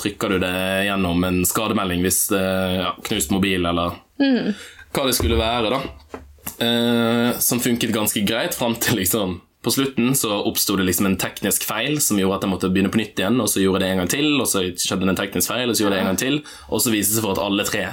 trykker 0.00 0.34
du 0.34 0.38
det 0.42 0.54
gjennom 0.88 1.24
en 1.26 1.42
skademelding 1.46 2.02
hvis 2.02 2.24
det 2.32 2.44
ja, 2.80 2.92
knust 3.06 3.30
mobil 3.34 3.66
eller 3.68 3.98
hva 4.18 5.04
det 5.06 5.16
skulle 5.16 5.38
være. 5.38 5.76
da. 5.76 6.20
Eh, 6.64 7.38
som 7.42 7.60
funket 7.60 7.94
ganske 7.94 8.22
greit 8.26 8.54
fram 8.54 8.76
til 8.80 9.00
liksom 9.00 9.40
på 9.64 9.72
slutten 9.72 10.12
så 10.14 10.28
oppsto 10.44 10.76
det 10.76 10.84
liksom 10.84 11.06
en 11.08 11.16
teknisk 11.16 11.64
feil 11.64 11.96
som 12.04 12.18
gjorde 12.20 12.36
at 12.36 12.44
jeg 12.44 12.52
måtte 12.52 12.68
begynne 12.68 12.92
på 12.92 13.00
nytt 13.00 13.20
igjen, 13.20 13.40
og 13.40 13.48
så 13.48 13.62
gjorde 13.62 13.80
jeg 13.80 13.84
det 13.86 13.92
en 13.94 14.02
gang 14.02 14.10
til, 14.12 14.26
og 14.36 14.48
så 14.50 14.60
skjedde 14.60 15.06
det 15.06 15.14
en 15.14 15.20
teknisk 15.22 15.50
feil, 15.50 15.70
og 15.70 15.76
så 15.76 15.84
gjorde 15.84 15.96
jeg 15.96 16.02
det 16.02 16.04
en 16.04 16.10
gang 16.12 16.20
til, 16.20 16.36
og 16.68 16.82
så 16.84 16.92
viste 16.92 17.14
det 17.14 17.16
seg 17.16 17.24
for 17.24 17.32
at 17.32 17.44
alle 17.46 17.64
tre 17.68 17.84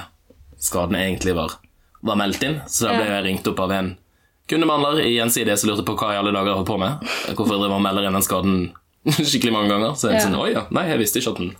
skadene 0.60 1.00
egentlig 1.06 1.34
var, 1.38 1.56
var 2.04 2.20
meldt 2.20 2.44
inn. 2.44 2.58
Så 2.68 2.86
da 2.86 2.98
ble 2.98 3.08
jeg 3.08 3.24
ringt 3.24 3.48
opp 3.48 3.64
av 3.64 3.72
en 3.78 3.90
kundemandler 4.52 5.00
i 5.06 5.14
Gjensidige 5.14 5.56
som 5.56 5.72
lurte 5.72 5.86
på 5.88 5.96
hva 5.96 6.12
i 6.12 6.20
alle 6.20 6.34
dager 6.34 6.52
jeg 6.52 6.60
holdt 6.60 6.70
på 6.74 6.78
med. 6.82 7.08
Hvorfor 7.32 7.54
jeg 7.54 7.64
driver 7.64 7.78
og 7.78 7.84
melder 7.88 8.08
inn 8.08 8.20
den 8.20 8.28
skaden 8.28 8.60
skikkelig 9.30 9.52
mange 9.52 9.68
ganger. 9.74 9.94
Så 9.98 10.10
jeg 10.12 10.20
Ja. 10.20 10.24
sånn, 10.28 10.38
oi 10.40 10.52
ja, 10.54 10.66
nei, 10.70 10.88
jeg 10.92 10.98
visste 11.02 11.18
ikke 11.22 11.34
at 11.36 11.42
den 11.42 11.52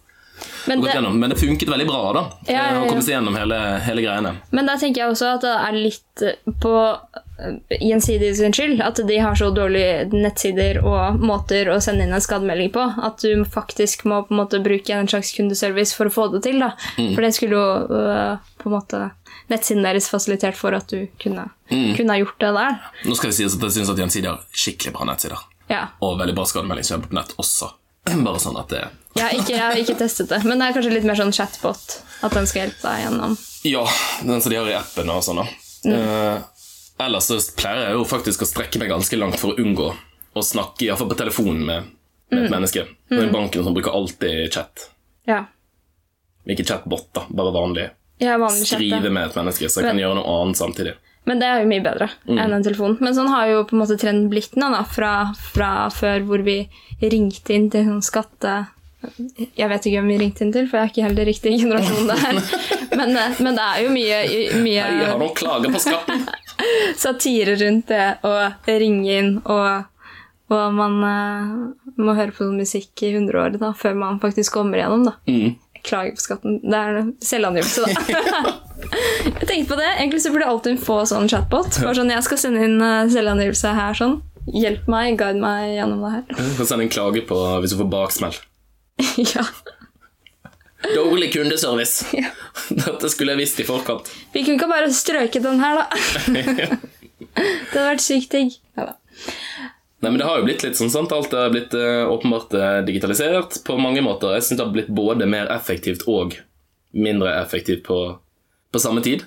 Men, 0.66 0.80
det. 0.82 0.94
Men 1.02 1.30
det 1.30 1.36
funket 1.38 1.68
veldig 1.70 1.86
bra, 1.86 2.12
da. 2.14 2.22
Ja, 2.48 2.52
ja, 2.54 2.62
ja. 2.74 2.80
Å 2.82 2.88
komme 2.88 3.02
seg 3.02 3.14
gjennom 3.16 3.34
hele, 3.38 3.58
hele 3.86 4.02
greiene. 4.02 4.32
men 4.50 4.66
der 4.66 4.78
tenker 4.78 5.02
jeg 5.04 5.12
også 5.12 5.34
at 5.36 5.44
det 5.44 5.52
er 5.54 5.76
litt 5.76 6.24
på 6.62 6.72
eh, 7.38 7.76
gjensidig 7.82 8.30
sin 8.38 8.54
skyld 8.54 8.82
at 8.82 9.00
de 9.06 9.18
har 9.22 9.34
så 9.38 9.50
dårlige 9.54 10.08
nettsider 10.12 10.80
og 10.82 11.18
måter 11.22 11.70
å 11.70 11.78
sende 11.82 12.06
inn 12.06 12.14
en 12.14 12.22
skademelding 12.22 12.72
på 12.74 12.82
at 13.02 13.22
du 13.22 13.44
faktisk 13.44 14.04
må 14.10 14.22
på 14.26 14.34
en 14.34 14.40
måte 14.42 14.62
bruke 14.62 14.94
en 14.94 15.10
slags 15.10 15.30
kundeservice 15.36 15.94
for 15.98 16.10
å 16.10 16.14
få 16.14 16.28
det 16.34 16.42
til. 16.46 16.58
da. 16.62 16.72
For 16.96 17.22
det 17.22 17.34
skulle 17.38 17.58
jo 17.58 17.98
øh, 18.02 18.36
på 18.62 18.70
en 18.70 18.76
måte 18.78 19.02
nettsiden 19.50 19.82
deres 19.86 20.08
fasilitert 20.10 20.56
for 20.58 20.74
at 20.74 20.90
du 20.90 21.06
kunne, 21.22 21.48
kunne 21.68 22.14
ha 22.14 22.18
gjort 22.22 22.38
det 22.40 22.52
der. 22.58 22.78
Nå 23.06 23.14
skal 23.18 23.30
det 23.30 23.36
sies 23.38 23.54
at 23.58 23.62
jeg 23.68 23.78
syns 23.78 23.90
at 23.94 23.98
Gjensidig 23.98 24.30
har 24.30 24.42
skikkelig 24.54 24.94
bra 24.94 25.06
nettsider. 25.10 25.42
Ja. 25.72 25.86
Og 26.04 26.18
veldig 26.20 26.34
bra 26.36 26.44
skademelding 26.48 26.86
kommer 26.88 27.08
på 27.08 27.18
nett 27.18 27.34
også. 27.40 27.72
Bare 28.26 28.40
sånn 28.42 28.58
at 28.60 28.72
det 28.72 28.82
Jeg 29.16 29.22
har, 29.24 29.34
ikke, 29.36 29.52
jeg 29.54 29.62
har 29.62 29.80
ikke 29.80 29.98
testet 30.00 30.30
det, 30.32 30.40
men 30.44 30.60
det 30.60 30.68
er 30.68 30.76
kanskje 30.76 30.94
litt 30.94 31.08
mer 31.08 31.18
sånn 31.18 31.34
chatbot. 31.34 31.98
At 32.22 32.36
den 32.36 32.48
skal 32.50 32.66
hjelpe 32.66 32.86
deg 32.86 33.04
gjennom. 33.06 33.36
Ja, 33.68 33.82
den 34.22 34.42
som 34.42 34.52
de 34.52 34.58
har 34.60 34.70
i 34.70 34.78
appen 34.78 35.10
og 35.12 35.24
sånn, 35.26 35.42
da. 35.42 35.46
Eh, 35.92 36.68
ellers 37.02 37.28
så 37.30 37.38
pleier 37.58 37.88
jeg 37.88 37.96
jo 37.98 38.04
faktisk 38.06 38.44
å 38.44 38.48
strekke 38.48 38.82
meg 38.82 38.92
ganske 38.92 39.18
langt 39.18 39.40
for 39.40 39.52
å 39.52 39.62
unngå 39.62 39.88
å 40.32 40.44
snakke, 40.46 40.86
iallfall 40.86 41.10
på 41.10 41.18
telefonen, 41.18 41.64
med, 41.68 41.90
med 42.32 42.46
et 42.46 42.54
menneske. 42.54 42.86
Og 43.12 43.20
I 43.20 43.32
banken 43.32 43.66
som 43.66 43.74
bruker 43.76 43.92
alltid 43.92 44.54
chat. 44.54 44.86
Ja. 45.28 45.42
Ikke 46.48 46.64
chatbot, 46.66 47.10
da, 47.14 47.26
bare 47.30 47.54
vanlig. 47.54 47.88
Ja, 48.22 48.38
vanlig 48.40 48.64
chat. 48.64 48.78
Skrive 48.78 49.02
da. 49.08 49.12
med 49.12 49.28
et 49.28 49.36
menneske, 49.38 49.68
så 49.68 49.82
jeg 49.82 49.90
kan 49.90 50.00
gjøre 50.00 50.18
noe 50.20 50.38
annet 50.40 50.58
samtidig. 50.58 50.94
Men 51.28 51.38
det 51.38 51.48
er 51.48 51.62
jo 51.62 51.70
mye 51.70 51.82
bedre 51.84 52.08
enn 52.26 52.54
en 52.56 52.64
telefon. 52.64 52.96
Men 53.00 53.14
sånn 53.14 53.30
har 53.30 53.46
jo 53.50 53.64
på 53.68 53.76
en 53.76 53.82
måte 53.84 53.98
trenden 54.00 54.30
blitt 54.32 54.56
nå, 54.58 54.72
da, 54.74 54.82
fra, 54.88 55.12
fra 55.54 55.72
før 55.94 56.24
hvor 56.26 56.42
vi 56.46 56.64
ringte 57.02 57.54
inn 57.54 57.68
til 57.72 57.88
sånn 57.88 58.06
skatte... 58.06 58.62
Jeg 59.58 59.66
vet 59.66 59.86
ikke 59.86 59.98
hvem 59.98 60.12
vi 60.12 60.18
ringte 60.20 60.44
inn 60.44 60.52
til, 60.54 60.68
for 60.70 60.78
jeg 60.78 60.86
er 60.86 60.92
ikke 60.92 61.06
helt 61.08 61.22
riktig 61.26 61.54
generasjon 61.58 62.10
der. 62.10 62.42
Men, 62.98 63.16
eh, 63.16 63.38
men 63.40 63.56
det 63.56 63.62
er 63.64 63.78
jo 63.80 63.92
mye, 63.94 64.16
mye 64.60 64.82
Hei, 64.84 64.98
jeg 65.00 65.06
har 65.08 65.16
noen 65.16 65.32
klager 65.34 65.72
på 65.72 65.80
skatten! 65.80 66.26
satire 67.04 67.54
rundt 67.56 67.88
det 67.88 68.08
å 68.28 68.32
ringe 68.68 69.14
inn, 69.16 69.30
og, 69.48 69.86
og 70.52 70.76
man 70.76 70.98
uh, 71.00 71.54
må 71.96 72.14
høre 72.18 72.34
på 72.36 72.50
musikk 72.52 73.04
i 73.06 73.14
100 73.14 73.40
år 73.40 73.56
da, 73.62 73.72
før 73.76 73.96
man 73.98 74.20
faktisk 74.22 74.58
kommer 74.58 74.78
igjennom. 74.80 75.08
da. 75.08 75.16
Mm. 75.24 75.56
Klage 75.82 76.14
på 76.16 76.22
skatten. 76.22 76.60
Det 76.62 76.78
er 76.78 76.98
selvangivelse, 77.26 77.82
da. 77.86 78.52
jeg 79.26 79.46
tenkte 79.48 79.72
på 79.72 79.78
det. 79.80 79.88
Egentlig 79.96 80.22
så 80.22 80.30
burde 80.34 80.46
Altinn 80.50 80.78
få 80.78 81.00
sånn 81.10 81.26
chatbot. 81.30 81.80
Bare 81.82 81.96
sånn, 81.98 82.12
Jeg 82.14 82.26
skal 82.28 82.38
sende 82.38 82.62
inn 82.68 82.78
eh, 82.82 83.10
selvangivelse 83.10 83.72
her. 83.78 83.96
sånn. 83.98 84.20
Hjelp 84.52 84.88
meg, 84.90 85.16
guide 85.20 85.38
meg 85.42 85.76
gjennom 85.76 86.00
det 86.02 86.12
her. 86.16 86.24
Du 86.34 86.56
kan 86.58 86.68
sende 86.70 86.86
en 86.86 86.92
klage 86.94 87.22
på 87.28 87.38
hvis 87.62 87.74
du 87.74 87.78
får 87.82 87.90
baksmell. 87.92 88.38
ja. 89.34 89.44
Dårlig 90.94 91.32
kundeservice! 91.34 92.06
Ja. 92.22 92.30
Dette 92.68 93.08
skulle 93.10 93.32
jeg 93.34 93.42
visst 93.44 93.60
i 93.62 93.64
forkant. 93.66 94.08
Vi 94.34 94.42
kunne 94.44 94.58
ikke 94.58 94.68
bare 94.70 94.90
strøket 94.94 95.44
den 95.44 95.60
her, 95.62 95.78
da. 95.82 95.86
det 96.32 97.38
hadde 97.72 97.86
vært 97.86 98.02
sykt 98.04 98.34
digg. 98.34 98.58
Ja, 98.76 98.90
da. 98.92 98.96
Nei, 100.02 100.10
men 100.10 100.18
Det 100.18 100.26
har 100.26 100.40
jo 100.40 100.46
blitt 100.48 100.64
litt 100.66 100.78
sånn, 100.78 100.90
sant? 100.90 101.12
Alt 101.14 101.34
er 101.38 101.52
blitt 101.52 101.74
uh, 101.78 102.10
åpenbart 102.10 102.54
uh, 102.58 102.80
digitalisert 102.86 103.60
på 103.66 103.76
mange 103.78 104.02
måter. 104.02 104.34
Jeg 104.34 104.48
synes 104.48 104.58
det 104.58 104.66
har 104.66 104.74
blitt 104.74 104.90
både 104.90 105.28
mer 105.30 105.50
effektivt 105.54 106.02
og 106.10 106.34
mindre 106.92 107.36
effektivt 107.38 107.84
på, 107.86 108.00
på 108.74 108.82
samme 108.82 109.04
tid. 109.04 109.22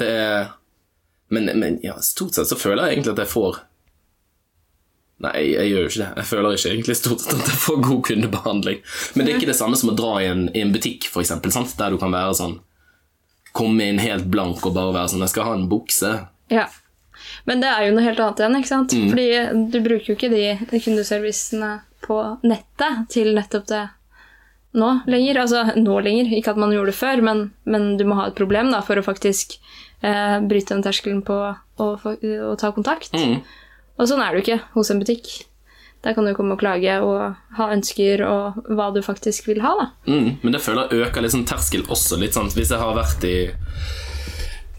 Det 0.00 0.08
er 0.08 0.48
men, 1.30 1.44
men 1.54 1.78
ja, 1.82 1.94
stort 2.02 2.34
sett 2.34 2.48
så 2.50 2.56
føler 2.58 2.82
jeg 2.82 2.96
egentlig 2.96 3.12
at 3.14 3.20
jeg 3.22 3.30
får 3.30 3.60
Nei, 5.20 5.34
jeg 5.52 5.68
gjør 5.68 5.82
jo 5.84 5.88
ikke 5.90 6.00
det. 6.00 6.08
Jeg 6.16 6.26
føler 6.30 6.54
ikke 6.56 6.70
egentlig 6.70 6.94
stort 6.96 7.20
sett 7.20 7.34
at 7.36 7.48
jeg 7.50 7.58
får 7.60 7.80
god 7.84 7.98
kundebehandling. 8.08 8.78
Men 9.12 9.26
det 9.26 9.32
er 9.32 9.36
ikke 9.36 9.50
det 9.50 9.56
samme 9.58 9.76
som 9.76 9.90
å 9.92 9.96
dra 9.98 10.14
i 10.16 10.28
en, 10.30 10.46
i 10.56 10.62
en 10.64 10.72
butikk, 10.72 11.10
for 11.12 11.20
eksempel, 11.20 11.52
sant? 11.52 11.74
der 11.76 11.92
du 11.92 12.00
kan 12.00 12.14
være 12.14 12.38
sånn 12.38 12.56
Komme 13.52 13.90
inn 13.90 13.98
helt 14.00 14.28
blank 14.30 14.62
og 14.64 14.76
bare 14.76 14.94
være 14.94 15.10
sånn 15.10 15.24
'Jeg 15.24 15.32
skal 15.32 15.46
ha 15.48 15.54
en 15.58 15.68
bukse'. 15.68 16.12
Ja. 16.54 16.68
Men 17.50 17.62
det 17.64 17.70
er 17.70 17.88
jo 17.88 17.94
noe 17.96 18.06
helt 18.06 18.20
annet 18.22 18.42
igjen, 18.44 18.58
ikke 18.60 18.70
sant? 18.70 18.92
Fordi 19.10 19.28
du 19.74 19.78
bruker 19.82 20.12
jo 20.12 20.14
ikke 20.14 20.30
de, 20.30 20.44
de 20.70 20.82
kundeservicene 20.84 21.70
på 22.04 22.18
nettet 22.46 23.08
til 23.10 23.32
nettopp 23.34 23.66
det 23.70 23.80
nå 24.78 24.90
lenger. 25.10 25.40
Altså 25.42 25.64
nå 25.74 25.98
lenger, 26.06 26.30
ikke 26.36 26.54
at 26.54 26.60
man 26.62 26.74
gjorde 26.74 26.92
det 26.92 27.00
før, 27.00 27.22
men, 27.26 27.44
men 27.66 27.94
du 27.98 28.06
må 28.06 28.20
ha 28.20 28.28
et 28.30 28.38
problem 28.38 28.70
da, 28.70 28.84
for 28.86 29.00
å 29.00 29.04
faktisk 29.04 29.58
eh, 30.06 30.38
bryte 30.46 30.76
den 30.76 30.84
terskelen 30.86 31.24
på 31.26 31.38
å, 31.50 31.88
å 31.90 32.54
ta 32.60 32.70
kontakt. 32.76 33.14
Mm. 33.18 33.40
Og 34.00 34.08
sånn 34.08 34.22
er 34.22 34.30
det 34.30 34.40
jo 34.40 34.46
ikke 34.46 34.60
hos 34.76 34.92
en 34.92 35.02
butikk. 35.02 35.32
Der 36.00 36.14
kan 36.16 36.24
du 36.24 36.32
komme 36.32 36.54
og 36.56 36.62
klage 36.62 36.94
og 37.04 37.34
ha 37.58 37.66
ønsker 37.74 38.22
og 38.24 38.62
hva 38.72 38.86
du 38.94 39.02
faktisk 39.04 39.50
vil 39.50 39.60
ha. 39.60 39.74
da. 39.76 39.88
Mm, 40.08 40.38
men 40.40 40.54
det 40.54 40.62
føler 40.64 40.88
jeg 40.88 41.08
øker 41.10 41.26
liksom 41.26 41.44
terskel 41.48 41.84
også 41.92 42.16
litt 42.22 42.38
sant? 42.38 42.54
Hvis 42.56 42.72
jeg 42.72 42.80
har 42.80 42.96
vært 42.96 43.26
i 43.28 43.34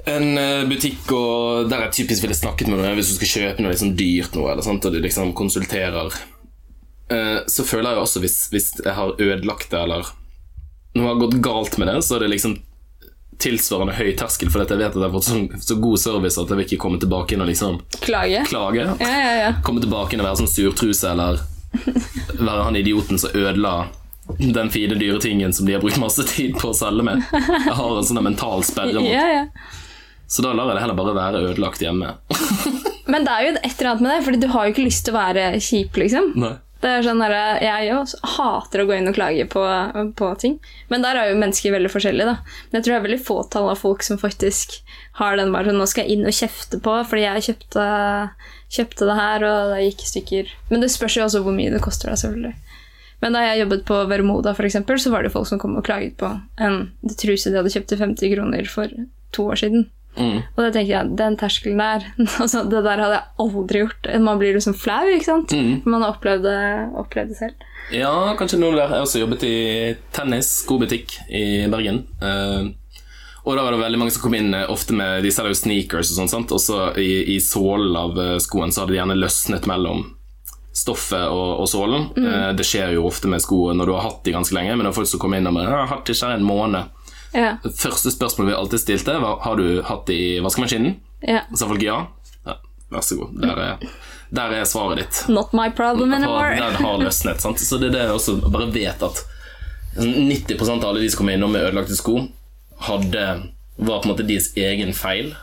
en 0.09 0.37
eh, 0.37 0.63
butikk 0.69 1.11
og 1.13 1.69
der 1.69 1.85
jeg 1.85 1.93
typisk 2.01 2.25
ville 2.25 2.37
snakket 2.37 2.69
med 2.71 2.79
noen 2.79 2.97
hvis 2.97 3.11
du 3.11 3.17
skal 3.19 3.31
kjøpe 3.35 3.63
noe 3.63 3.73
liksom 3.73 3.93
dyrt 3.99 4.37
noe, 4.37 4.49
eller 4.53 4.65
sant, 4.65 4.85
og 4.87 4.95
du 4.95 5.01
liksom 5.03 5.33
konsulterer, 5.37 6.15
eh, 7.13 7.37
så 7.47 7.65
føler 7.67 7.93
jeg 7.93 8.05
også 8.05 8.23
hvis, 8.23 8.39
hvis 8.53 8.71
jeg 8.81 8.97
har 8.97 9.13
ødelagt 9.17 9.69
det, 9.71 9.83
eller 9.83 10.09
noe 10.97 11.07
har 11.07 11.21
gått 11.21 11.39
galt 11.43 11.77
med 11.77 11.91
det, 11.91 11.99
så 12.05 12.17
er 12.17 12.25
det 12.25 12.33
liksom 12.33 12.57
tilsvarende 13.41 13.95
høy 13.97 14.11
terskel, 14.17 14.51
fordi 14.53 14.75
jeg 14.75 14.81
vet 14.83 14.91
at 14.91 14.99
jeg 14.99 15.07
har 15.07 15.15
fått 15.15 15.29
så, 15.29 15.37
så 15.65 15.77
god 15.81 16.01
service 16.01 16.37
at 16.37 16.51
jeg 16.51 16.59
vil 16.59 16.67
ikke 16.67 16.81
komme 16.83 16.99
tilbake 17.01 17.33
inn 17.33 17.41
og 17.41 17.49
liksom 17.49 17.79
Klage. 18.03 18.43
klage. 18.49 18.85
Ja, 19.01 19.07
ja, 19.09 19.31
ja. 19.39 19.53
komme 19.65 19.81
tilbake 19.81 20.13
inn 20.13 20.21
og 20.21 20.29
være 20.29 20.43
sånn 20.43 20.51
surtruse 20.51 21.09
eller 21.09 21.41
være 22.37 22.67
han 22.67 22.77
idioten 22.77 23.21
som 23.21 23.33
ødela 23.33 23.75
den 24.37 24.69
fine 24.71 24.95
dyre 24.99 25.19
tingen 25.23 25.53
som 25.53 25.65
de 25.65 25.73
har 25.73 25.81
brukt 25.81 25.97
masse 25.99 26.23
tid 26.29 26.53
på 26.59 26.69
å 26.69 26.75
selge 26.77 27.03
med. 27.07 27.23
Jeg 27.33 27.77
har 27.79 27.97
en 27.97 28.07
sånn 28.07 28.21
mental 28.23 28.61
sperre 28.67 29.01
mot. 29.01 29.09
ja, 29.09 29.25
ja. 29.41 29.45
Så 30.31 30.43
da 30.45 30.53
lar 30.55 30.69
jeg 30.71 30.77
det 30.77 30.83
heller 30.85 30.97
bare 30.97 31.15
være 31.17 31.43
ødelagt 31.49 31.83
hjemme. 31.83 32.15
Men 33.11 33.25
det 33.27 33.31
er 33.33 33.45
jo 33.45 33.53
et 33.57 33.65
eller 33.73 33.89
annet 33.91 34.03
med 34.05 34.11
det, 34.13 34.25
Fordi 34.25 34.41
du 34.41 34.51
har 34.53 34.67
jo 34.67 34.73
ikke 34.75 34.85
lyst 34.87 35.03
til 35.05 35.15
å 35.15 35.19
være 35.19 35.47
kjip, 35.59 35.97
liksom. 35.99 36.29
Nei. 36.39 36.53
Det 36.81 36.89
er 36.89 37.03
sånn 37.05 37.19
der, 37.21 37.35
Jeg 37.61 37.91
også 37.93 38.17
hater 38.37 38.81
å 38.81 38.87
gå 38.89 38.95
inn 38.97 39.11
og 39.11 39.17
klage 39.17 39.45
på, 39.51 39.61
på 40.17 40.29
ting. 40.41 40.55
Men 40.89 41.03
der 41.05 41.19
er 41.19 41.29
jo 41.29 41.37
mennesker 41.41 41.75
veldig 41.75 41.91
forskjellige. 41.93 42.31
da. 42.31 42.63
Men 42.71 42.79
jeg 42.79 42.87
tror 42.87 42.93
det 42.93 42.99
er 43.01 43.05
veldig 43.09 43.25
fåtall 43.27 43.69
av 43.69 43.83
folk 43.83 44.07
som 44.07 44.17
faktisk 44.21 44.79
har 45.19 45.37
den 45.37 45.53
bare 45.53 45.69
sånn 45.69 45.77
Nå 45.81 45.85
skal 45.91 46.07
jeg 46.07 46.17
inn 46.17 46.25
og 46.25 46.33
kjefte 46.33 46.79
på 46.81 46.95
fordi 47.11 47.27
jeg 47.27 47.45
kjøpte, 47.51 47.85
kjøpte 48.79 49.11
det 49.11 49.19
her, 49.19 49.45
og 49.51 49.75
det 49.75 49.85
gikk 49.85 50.01
i 50.01 50.11
stykker. 50.15 50.51
Men 50.71 50.85
det 50.85 50.93
spørs 50.95 51.19
jo 51.19 51.27
også 51.27 51.43
hvor 51.45 51.57
mye 51.57 51.73
det 51.73 51.83
koster 51.83 52.09
deg, 52.09 52.21
selvfølgelig. 52.23 52.55
Men 53.21 53.37
da 53.37 53.45
jeg 53.45 53.61
jobbet 53.61 53.83
på 53.85 54.01
Vermoda, 54.09 54.55
for 54.57 54.65
eksempel, 54.65 54.97
så 54.97 55.11
var 55.13 55.21
det 55.21 55.35
folk 55.35 55.45
som 55.51 55.59
kom 55.61 55.77
og 55.77 55.85
klaget 55.85 56.15
på 56.17 56.31
en 56.57 56.87
truse 57.13 57.51
de 57.51 57.59
hadde 57.59 57.73
kjøpt 57.75 57.91
til 57.93 58.01
50 58.01 58.33
kroner 58.33 58.69
for 58.71 59.01
to 59.35 59.51
år 59.53 59.61
siden. 59.61 59.91
Mm. 60.17 60.41
Og 60.43 60.59
da 60.59 60.69
tenker 60.73 60.91
jeg, 60.91 61.13
den 61.19 61.37
terskelen 61.39 61.79
der 61.79 62.03
altså, 62.43 62.65
Det 62.67 62.81
der 62.83 62.99
hadde 62.99 63.15
jeg 63.15 63.45
aldri 63.45 63.83
gjort. 63.85 64.09
Man 64.25 64.41
blir 64.41 64.57
liksom 64.57 64.75
flau, 64.77 65.05
ikke 65.07 65.29
sant? 65.29 65.55
Mm. 65.55 65.85
Man 65.85 66.03
har 66.03 66.17
opplevd 66.17 66.45
det, 66.47 66.59
opplevd 66.99 67.31
det 67.31 67.39
selv. 67.39 67.65
Ja, 67.95 68.11
kanskje 68.39 68.59
noen 68.59 68.77
der. 68.77 68.87
Jeg 68.87 68.97
har 68.97 69.07
også 69.07 69.23
jobbet 69.23 69.47
i 69.47 69.57
tennis, 70.15 70.51
skobutikk 70.61 71.17
i 71.27 71.45
Bergen. 71.71 72.05
Uh, 72.21 72.71
og 73.41 73.57
da 73.57 73.63
var 73.65 73.73
det 73.73 73.81
veldig 73.81 73.99
mange 73.99 74.13
som 74.13 74.21
kom 74.21 74.35
inn 74.37 74.53
eh, 74.53 74.69
ofte 74.69 74.93
med 74.93 75.23
De 75.25 75.31
selger 75.33 75.55
jo 75.55 75.61
sneakers 75.63 76.11
og 76.11 76.19
sånn, 76.19 76.31
sant. 76.31 76.51
Og 76.53 76.61
så 76.61 76.91
i, 77.01 77.35
i 77.35 77.39
sålen 77.41 77.95
av 77.97 78.19
eh, 78.21 78.35
skoen 78.43 78.73
så 78.73 78.83
hadde 78.83 78.93
de 78.93 78.99
gjerne 78.99 79.17
løsnet 79.17 79.65
mellom 79.69 80.03
stoffet 80.71 81.25
og, 81.27 81.63
og 81.63 81.67
sålen. 81.69 82.09
Eh, 82.21 82.51
det 82.57 82.67
skjer 82.67 82.95
jo 82.95 83.07
ofte 83.09 83.31
med 83.31 83.43
sko 83.43 83.71
når 83.75 83.89
du 83.89 83.95
har 83.97 84.05
hatt 84.05 84.21
de 84.27 84.35
ganske 84.35 84.55
lenge, 84.55 84.75
men 84.75 84.85
det 84.85 84.91
er 84.93 84.99
folk 84.99 85.09
som 85.09 85.21
kommer 85.21 85.41
inn 85.41 85.49
og 85.49 85.57
bare 85.57 85.71
«Jeg 85.71 85.79
har 85.79 85.91
hatt 85.95 86.05
de 86.07 86.15
ikke 86.15 86.33
en 86.37 86.47
måned. 86.47 87.00
Ja, 87.33 87.57
Det 87.63 87.71
første 87.79 88.11
spørsmålet 88.11 88.51
vi 88.51 88.57
alltid 88.59 88.79
stilte, 88.83 89.13
var 89.23 89.37
har 89.45 89.55
du 89.55 89.81
hatt 89.87 90.05
det 90.09 90.17
i 90.19 90.39
vaskemaskinen. 90.43 90.97
ja. 91.27 91.43
Så 91.51 91.63
sa 91.63 91.67
folk 91.69 91.83
ja. 91.85 91.99
ja. 92.45 92.55
Vær 92.91 93.01
så 93.07 93.15
god. 93.21 93.37
Der 93.39 93.59
er, 93.63 93.91
der 94.35 94.55
er 94.59 94.65
svaret 94.67 94.97
ditt. 94.99 95.21
Not 95.31 95.53
my 95.55 95.69
problem 95.71 96.13
anymore. 96.13 96.55
den 96.59 96.75
har 96.85 96.97
løsnet. 96.99 97.39
Sant? 97.41 97.59
Så 97.63 97.77
det 97.79 97.87
er 97.91 97.95
det 97.95 98.01
jeg 98.07 98.17
også 98.17 98.35
bare 98.51 98.67
vet 98.73 99.05
at 99.07 99.21
90 99.95 100.69
av 100.69 100.85
alle 100.89 100.99
de 100.99 101.09
som 101.09 101.17
kommer 101.21 101.33
innom 101.37 101.51
med 101.51 101.63
ødelagte 101.69 101.95
sko, 101.95 102.17
hadde, 102.87 103.23
var 103.77 104.01
på 104.01 104.07
en 104.09 104.13
måte 104.13 104.27
deres 104.27 104.51
egen 104.59 104.91
feil. 104.95 105.33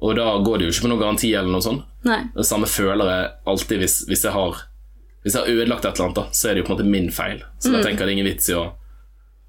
Og 0.00 0.14
da 0.16 0.30
går 0.44 0.58
det 0.60 0.68
jo 0.68 0.72
ikke 0.72 0.86
på 0.86 0.90
noen 0.92 1.00
garanti 1.02 1.30
eller 1.34 1.50
noe 1.52 1.64
sånt. 1.64 1.84
Nei. 2.06 2.20
Det 2.36 2.46
samme 2.46 2.68
føler 2.70 3.08
jeg 3.10 3.30
alltid 3.50 3.80
hvis, 3.82 3.96
hvis 4.08 4.24
jeg 4.24 4.32
har 4.32 4.60
Hvis 5.26 5.34
jeg 5.34 5.42
har 5.42 5.48
ødelagt 5.50 5.84
et 5.84 5.96
eller 5.98 6.04
annet, 6.06 6.16
da, 6.16 6.28
så 6.32 6.48
er 6.48 6.54
det 6.54 6.60
jo 6.62 6.66
på 6.68 6.72
en 6.72 6.76
måte 6.78 6.88
min 6.88 7.08
feil. 7.12 7.40
Så 7.58 7.72
da 7.74 7.80
tenker 7.82 8.06
jeg 8.06 8.06
det 8.06 8.12
er 8.12 8.16
ingen 8.16 8.28
vits 8.30 8.48
i 8.48 8.54
å 8.54 8.68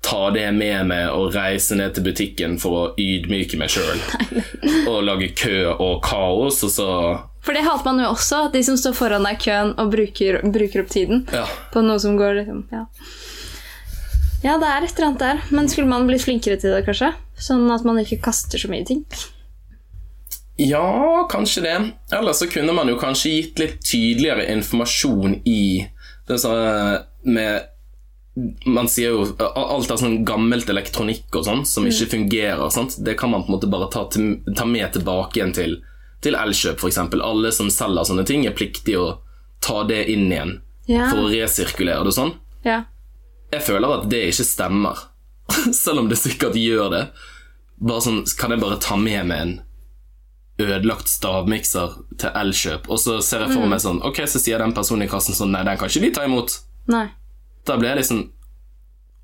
ta 0.01 0.29
det 0.31 0.45
med 0.55 0.87
meg 0.87 1.09
og 1.11 1.33
reise 1.35 1.75
ned 1.75 1.93
til 1.97 2.05
butikken 2.05 2.57
for 2.61 2.75
å 2.77 2.83
ydmyke 2.99 3.57
meg 3.59 3.69
sjøl. 3.73 3.99
Og 4.89 5.01
lage 5.05 5.27
kø 5.37 5.57
og 5.75 5.99
kaos, 6.05 6.61
og 6.65 6.71
så 6.71 6.85
For 7.45 7.53
det 7.53 7.65
hater 7.65 7.85
man 7.85 7.99
jo 8.01 8.07
også, 8.13 8.45
at 8.47 8.53
de 8.55 8.61
som 8.65 8.77
står 8.79 8.95
foran 8.97 9.25
deg 9.27 9.35
i 9.37 9.43
køen 9.43 9.73
og 9.79 9.91
bruker, 9.93 10.39
bruker 10.55 10.83
opp 10.85 10.89
tiden 10.93 11.25
Ja. 11.35 11.43
på 11.73 11.83
noe 11.85 11.99
som 11.99 12.15
går 12.19 12.39
liksom 12.41 12.63
Ja. 12.71 12.85
Ja, 14.43 14.55
det 14.57 14.69
er 14.71 14.85
et 14.87 14.95
eller 14.95 15.07
annet 15.09 15.19
der. 15.19 15.41
Men 15.51 15.67
skulle 15.67 15.91
man 15.91 16.07
blitt 16.07 16.23
flinkere 16.23 16.55
til 16.61 16.71
det, 16.71 16.85
kanskje? 16.87 17.11
Sånn 17.35 17.67
at 17.75 17.83
man 17.83 17.99
ikke 17.99 18.21
kaster 18.23 18.57
så 18.61 18.69
mye 18.71 18.85
ting? 18.87 19.03
Ja, 20.59 21.27
kanskje 21.31 21.61
det. 21.63 21.75
Eller 22.15 22.33
så 22.35 22.47
kunne 22.51 22.73
man 22.75 22.87
jo 22.91 22.95
kanskje 22.99 23.31
gitt 23.35 23.59
litt 23.59 23.77
tydeligere 23.83 24.47
informasjon 24.55 25.41
i 25.47 25.87
det 26.27 26.39
sånn 26.39 27.03
med 27.35 27.67
Man 28.65 28.87
sier 28.91 29.09
jo 29.15 29.23
alt 29.41 29.91
av 29.91 29.97
sånn 30.01 30.21
gammelt 30.27 30.69
elektronikk 30.69 31.33
og 31.39 31.45
sånn 31.47 31.63
som 31.65 31.87
ikke 31.89 32.07
fungerer. 32.13 32.69
Sant? 32.73 32.95
Det 33.03 33.15
kan 33.19 33.31
man 33.33 33.43
på 33.43 33.51
en 33.51 33.55
måte 33.57 33.69
bare 33.71 33.89
ta, 33.91 34.05
til, 34.13 34.39
ta 34.55 34.65
med 34.69 34.93
tilbake 34.93 35.39
igjen 35.39 35.53
til, 35.55 35.77
til 36.21 36.35
Elkjøp, 36.39 36.79
f.eks. 36.83 36.97
Alle 37.19 37.51
som 37.55 37.69
selger 37.73 38.03
sånne 38.09 38.25
ting, 38.29 38.45
er 38.47 38.55
pliktige 38.57 38.99
å 39.01 39.09
ta 39.65 39.83
det 39.89 40.05
inn 40.13 40.27
igjen 40.31 40.57
Ja. 40.89 41.09
for 41.11 41.25
å 41.27 41.29
resirkulere 41.33 42.03
det 42.05 42.13
og 42.13 42.17
sånn. 42.17 42.33
ja. 42.65 42.83
Jeg 43.51 43.63
føler 43.65 43.89
at 43.95 44.03
det 44.11 44.19
ikke 44.29 44.45
stemmer, 44.45 44.99
selv 45.73 46.03
om 46.03 46.09
det 46.09 46.19
sikkert 46.21 46.53
gjør 46.53 46.91
det. 46.93 47.03
Bare 47.81 48.01
sånn, 48.05 48.19
Kan 48.37 48.51
jeg 48.53 48.61
bare 48.61 48.77
ta 48.79 48.95
med 48.95 49.25
meg 49.25 49.41
en 49.41 49.53
ødelagt 50.59 51.07
stavmikser 51.09 51.95
til 52.19 52.29
Elkjøp, 52.35 52.89
og 52.91 52.99
så 52.99 53.19
ser 53.25 53.45
jeg 53.45 53.55
for 53.55 53.65
meg 53.71 53.79
sånn 53.81 54.01
Ok, 54.05 54.19
så 54.27 54.41
sier 54.43 54.59
den 54.59 54.73
personen 54.75 55.05
i 55.07 55.09
kassen 55.09 55.33
sånn 55.37 55.53
Nei, 55.55 55.63
den 55.63 55.77
kan 55.79 55.87
ikke 55.89 56.03
de 56.03 56.11
ta 56.17 56.25
imot. 56.27 56.57
Nei. 56.91 57.05
Da 57.69 57.77
blir 57.77 57.91
jeg 57.93 58.01
liksom 58.01 58.23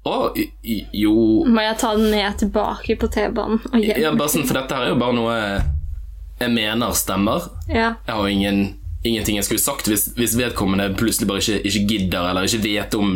Å, 0.05 0.15
i- 0.38 0.84
jo 1.01 1.12
Må 1.49 1.63
jeg 1.65 1.77
ta 1.81 1.95
den 1.97 2.12
ned 2.13 2.36
tilbake 2.38 2.93
på 3.01 3.08
T-banen 3.10 3.60
og 3.71 3.79
hjem? 3.81 3.97
ja, 4.03 4.12
bare 4.13 4.29
sånn, 4.29 4.45
For 4.45 4.53
dette 4.60 4.75
her 4.77 4.86
er 4.86 4.91
jo 4.93 4.99
bare 5.01 5.17
noe 5.17 5.38
jeg 6.36 6.51
mener 6.51 6.91
stemmer. 6.93 7.45
Ja. 7.71 7.93
Jeg 8.05 8.12
har 8.19 8.27
ingen, 8.27 8.58
ingenting 9.08 9.38
jeg 9.39 9.45
skulle 9.47 9.63
sagt 9.63 9.88
hvis, 9.88 10.10
hvis 10.17 10.34
vedkommende 10.36 10.89
plutselig 10.99 11.29
bare 11.29 11.39
ikke, 11.39 11.62
ikke 11.63 11.84
gidder 11.93 12.27
eller 12.29 12.43
ikke 12.45 12.60
vet 12.65 12.97
om 12.99 13.13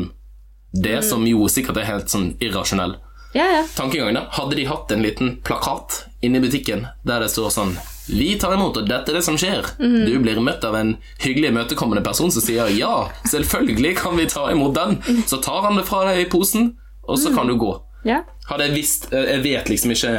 det, 0.72 1.02
som 1.04 1.26
jo 1.28 1.44
sikkert 1.52 1.78
er 1.82 1.88
helt 1.90 2.10
sånn 2.14 2.30
irrasjonell. 2.40 2.96
ja, 3.36 3.44
ja. 3.60 3.64
tankegangen 3.76 4.16
da, 4.16 4.24
hadde 4.40 4.56
de 4.56 4.66
hatt 4.70 4.92
en 4.96 5.04
liten 5.04 5.36
plakat 5.46 6.06
inne 6.26 6.40
i 6.40 6.46
butikken 6.48 6.88
der 7.06 7.20
det 7.26 7.30
står 7.34 7.52
sånn 7.54 7.76
Vi 8.10 8.32
tar 8.42 8.54
imot, 8.56 8.78
og 8.82 8.88
dette 8.90 9.12
er 9.12 9.20
det 9.20 9.24
som 9.26 9.38
skjer. 9.38 9.68
Du 9.78 10.12
blir 10.24 10.40
møtt 10.42 10.64
av 10.66 10.76
en 10.80 10.96
hyggelig 11.22 11.52
imøtekommende 11.54 12.02
person 12.06 12.32
som 12.34 12.42
sier 12.42 12.72
ja, 12.74 13.10
selvfølgelig 13.30 13.92
kan 14.00 14.18
vi 14.18 14.26
ta 14.32 14.48
imot 14.52 14.74
den. 14.78 14.98
Så 15.30 15.38
tar 15.46 15.62
han 15.68 15.78
det 15.78 15.86
fra 15.86 16.04
deg 16.10 16.24
i 16.24 16.30
posen, 16.32 16.72
og 17.06 17.20
så 17.22 17.32
kan 17.36 17.48
du 17.50 17.56
gå. 17.62 17.72
ja. 18.08 18.24
Hadde 18.50 18.66
jeg 18.66 18.74
visst 18.80 19.04
Jeg 19.14 19.44
vet 19.44 19.68
liksom 19.70 19.92
ikke 19.94 20.12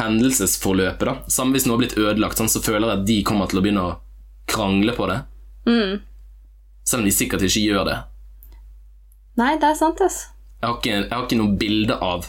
hendelsesforløpet, 0.00 1.06
da. 1.06 1.14
Samme 1.30 1.54
hvis 1.56 1.66
noe 1.66 1.76
har 1.76 1.82
blitt 1.84 1.96
ødelagt, 1.98 2.38
sånn, 2.40 2.50
så 2.50 2.60
føler 2.64 2.88
jeg 2.90 2.98
at 3.00 3.06
de 3.08 3.16
kommer 3.26 3.46
til 3.50 3.60
å 3.60 3.64
begynne 3.64 3.84
å 3.86 3.94
krangle 4.50 4.92
på 4.96 5.06
det. 5.10 5.20
Selv 6.86 7.02
om 7.02 7.06
de 7.08 7.14
sikkert 7.14 7.42
ikke 7.46 7.62
gjør 7.64 7.86
det. 7.88 7.96
Nei, 9.40 9.52
det 9.60 9.70
er 9.70 9.78
sant, 9.78 10.00
altså. 10.00 10.32
Jeg 10.62 10.68
har, 10.70 10.76
ikke, 10.80 10.96
jeg 10.96 11.12
har 11.12 11.24
ikke 11.26 11.38
noe 11.40 11.56
bilde 11.60 11.96
av 12.02 12.26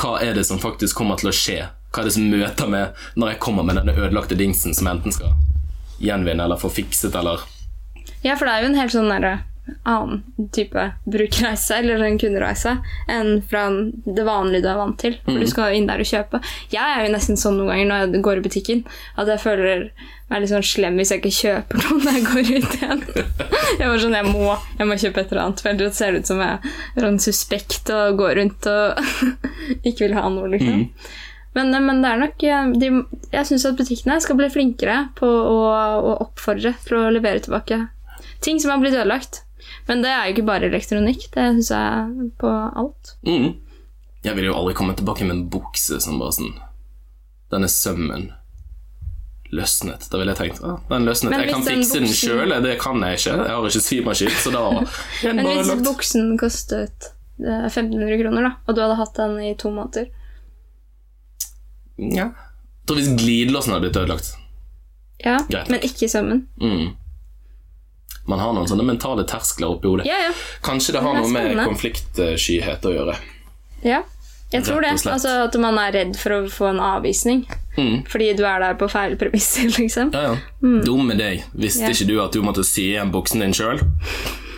hva 0.00 0.12
er 0.24 0.34
det 0.38 0.44
som 0.48 0.58
faktisk 0.62 0.96
kommer 0.98 1.18
til 1.20 1.28
å 1.30 1.34
skje. 1.36 1.58
Hva 1.92 2.02
er 2.02 2.08
det 2.08 2.14
som 2.16 2.28
møter 2.32 2.70
meg 2.72 3.00
når 3.20 3.34
jeg 3.34 3.42
kommer 3.44 3.66
med 3.68 3.76
denne 3.80 3.92
ødelagte 3.98 4.38
dingsen 4.38 4.72
som 4.74 4.88
jeg 4.88 4.98
enten 4.98 5.12
skal 5.12 5.34
gjenvinne 6.02 6.44
eller 6.46 6.60
få 6.60 6.72
fikset 6.72 7.14
eller 7.20 7.44
Ja, 8.24 8.34
for 8.36 8.46
det 8.46 8.54
er 8.54 8.62
jo 8.64 8.70
en 8.72 8.78
helt 8.80 8.94
sånn 8.94 9.10
derre 9.12 9.40
annen 9.86 10.22
type 10.50 10.82
brukerreise 11.06 11.76
eller 11.78 12.02
en 12.02 12.16
kundereise 12.18 12.72
enn 13.10 13.36
fra 13.46 13.68
det 13.70 14.24
vanlige 14.26 14.64
du 14.64 14.68
er 14.72 14.80
vant 14.80 14.98
til. 14.98 15.14
For 15.24 15.38
du 15.38 15.46
skal 15.50 15.76
inn 15.76 15.86
der 15.86 16.02
og 16.02 16.08
kjøpe. 16.08 16.40
Jeg 16.74 16.82
er 16.82 17.06
jo 17.06 17.12
nesten 17.14 17.38
sånn 17.38 17.60
noen 17.60 17.70
ganger 17.70 17.88
når 17.90 18.02
jeg 18.02 18.24
går 18.26 18.40
i 18.40 18.44
butikken 18.48 18.82
at 19.14 19.30
jeg 19.30 19.42
føler 19.42 19.84
meg 20.32 20.42
litt 20.42 20.50
sånn 20.52 20.66
slem 20.66 20.98
hvis 20.98 21.12
jeg 21.14 21.22
ikke 21.22 21.34
kjøper 21.38 21.82
noe 21.82 21.98
når 22.02 22.18
jeg 22.18 22.26
går 22.26 22.52
ut 22.56 22.76
igjen. 22.78 23.04
Jeg 23.82 23.88
var 23.88 24.02
sånn, 24.02 24.14
jeg 24.14 24.28
må, 24.28 24.54
jeg 24.78 24.86
må 24.86 24.96
kjøpe 25.00 25.22
et 25.22 25.30
eller 25.32 25.42
annet, 25.46 25.60
for 25.64 25.70
ellers 25.72 25.96
ser 25.96 26.12
det 26.12 26.18
ut 26.22 26.28
som 26.28 26.40
jeg 26.44 26.72
er 26.92 27.04
sånn 27.06 27.16
suspekt 27.24 27.88
og 27.94 28.18
går 28.20 28.34
rundt 28.36 28.66
og 28.68 29.00
ikke 29.88 30.04
vil 30.04 30.16
ha 30.18 30.26
noe, 30.30 30.50
liksom. 30.52 30.82
Men, 31.52 31.72
men 31.84 31.98
det 32.00 32.10
er 32.10 32.20
nok 32.20 32.44
eh, 32.48 32.68
de, 32.80 32.88
Jeg 33.34 33.48
syns 33.48 33.66
at 33.68 33.76
butikkene 33.76 34.16
skal 34.24 34.38
bli 34.38 34.48
flinkere 34.52 35.10
på 35.18 35.28
å, 35.28 35.58
å 36.00 36.14
oppfordre 36.24 36.72
til 36.86 36.96
å 36.96 37.10
levere 37.12 37.42
tilbake 37.44 37.82
ting 38.42 38.60
som 38.60 38.70
har 38.70 38.78
blitt 38.78 38.94
ødelagt. 38.94 39.42
Men 39.86 40.02
det 40.02 40.10
er 40.10 40.26
jo 40.26 40.36
ikke 40.36 40.48
bare 40.48 40.68
elektronikk. 40.70 41.28
Det 41.34 41.46
syns 41.54 41.70
jeg 41.72 42.28
på 42.40 42.50
alt. 42.50 43.14
Mm. 43.26 43.54
Jeg 44.22 44.38
vil 44.38 44.50
jo 44.50 44.58
aldri 44.58 44.76
komme 44.78 44.94
tilbake 44.98 45.26
med 45.26 45.36
en 45.36 45.48
bukse 45.50 45.98
som 46.02 46.20
bare 46.22 46.36
sånn 46.38 46.54
Denne 47.52 47.68
sømmen 47.68 48.30
løsnet. 49.52 50.06
Da 50.08 50.16
ville 50.16 50.32
jeg 50.32 50.38
tenkt 50.38 50.62
ah, 50.64 50.78
den 50.88 51.04
løsnet. 51.04 51.34
Jeg 51.36 51.50
kan 51.52 51.64
fikse 51.66 52.00
den 52.00 52.14
sjøl, 52.16 52.54
det 52.64 52.78
kan 52.80 53.02
jeg 53.04 53.18
ikke. 53.18 53.34
Jeg 53.42 53.52
har 53.52 53.66
ikke 53.68 53.82
symaskin, 53.84 54.38
så 54.40 54.52
da 54.54 54.62
Men 55.36 55.50
hvis 55.50 55.72
buksen 55.84 56.32
kostet 56.40 57.10
eh, 57.42 57.66
1500 57.68 58.22
kroner, 58.22 58.46
da, 58.46 58.52
og 58.64 58.78
du 58.78 58.80
hadde 58.80 58.96
hatt 59.02 59.20
den 59.20 59.36
i 59.44 59.52
to 59.60 59.74
måneder 59.74 60.08
Ja. 61.98 62.30
Jeg 62.82 62.86
tror 62.88 62.96
hvis 62.98 63.12
glidelåsen 63.20 63.72
hadde 63.72 63.84
blitt 63.86 63.96
ødelagt 64.00 64.32
Ja, 65.24 65.38
Greit. 65.50 65.68
men 65.70 65.80
ikke 65.86 66.08
sømmen. 66.10 66.46
mm. 66.60 66.96
Man 68.26 68.38
har 68.38 68.52
noen 68.54 68.68
sånne 68.70 68.84
mentale 68.86 69.24
terskler 69.26 69.72
oppi 69.74 69.88
hodet. 69.90 70.06
Ja, 70.06 70.14
ja. 70.28 70.32
Kanskje 70.62 70.92
det 70.94 71.00
har 71.02 71.14
Det 71.16 71.22
noe 71.24 71.30
med 71.34 71.56
konfliktskyhet 71.66 72.84
å 72.86 72.92
gjøre. 72.96 73.16
ja. 73.84 74.02
Jeg 74.52 74.64
tror 74.66 74.82
det. 74.84 74.90
Altså 75.08 75.30
At 75.46 75.54
man 75.58 75.78
er 75.80 75.92
redd 75.92 76.16
for 76.20 76.30
å 76.30 76.40
få 76.52 76.66
en 76.68 76.78
avvisning. 76.84 77.46
Mm. 77.78 78.02
Fordi 78.06 78.34
du 78.36 78.42
er 78.44 78.58
der 78.60 78.74
på 78.76 78.84
feil 78.92 79.16
premisser, 79.16 79.64
liksom. 79.80 80.10
Ja, 80.12 80.34
ja. 80.34 80.36
Dumme 80.84 81.16
deg. 81.16 81.42
Visste 81.56 81.80
Mm. 81.80 81.88
Ja. 81.88 81.94
ikke 81.94 82.06
du 82.06 82.20
at 82.20 82.32
du 82.36 82.42
måtte 82.42 82.62
sy 82.68 82.82
igjen 82.92 83.10
buksen 83.10 83.40
din 83.40 83.54
sjøl? 83.56 83.80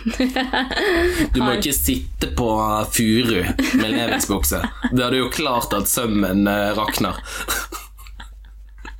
Du 1.33 1.39
må 1.41 1.55
ikke 1.55 1.73
sitte 1.73 2.29
på 2.37 2.49
furu 2.93 3.41
med 3.79 3.89
levensbukse. 3.89 4.61
Det 4.91 5.05
er 5.05 5.17
jo 5.19 5.31
klart 5.33 5.73
at 5.77 5.89
sømmen 5.89 6.45
rakner. 6.47 7.17
rakner. 7.17 7.81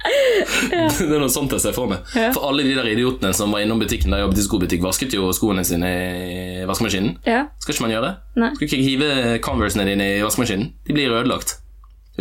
Det 0.05 1.05
er 1.05 1.19
noe 1.21 1.31
sånt 1.33 1.53
jeg 1.55 1.63
ser 1.63 1.75
for 1.75 1.89
meg. 1.89 2.05
Ja. 2.17 2.29
For 2.35 2.45
alle 2.49 2.65
de 2.65 2.75
der 2.77 2.87
idiotene 2.91 3.31
som 3.35 3.53
var 3.53 3.63
innom 3.65 3.81
butikken 3.81 4.13
da 4.13 4.19
jeg 4.19 4.27
jobbet 4.27 4.41
i 4.41 4.45
skobutikk, 4.45 4.83
vasket 4.85 5.15
jo 5.17 5.29
skoene 5.35 5.65
sine 5.67 5.91
i 5.91 6.65
vaskemaskinen. 6.69 7.17
Ja. 7.27 7.45
Skal 7.63 7.75
ikke 7.75 7.85
man 7.87 7.95
gjøre 7.95 8.09
det? 8.09 8.41
Nei. 8.43 8.51
Skal 8.57 8.69
ikke 8.69 8.81
hive 8.83 9.11
Conversene 9.45 9.87
dine 9.89 10.09
i 10.17 10.23
vaskemaskinen? 10.25 10.73
De 10.85 10.97
blir 10.97 11.13
ødelagt. 11.13 11.57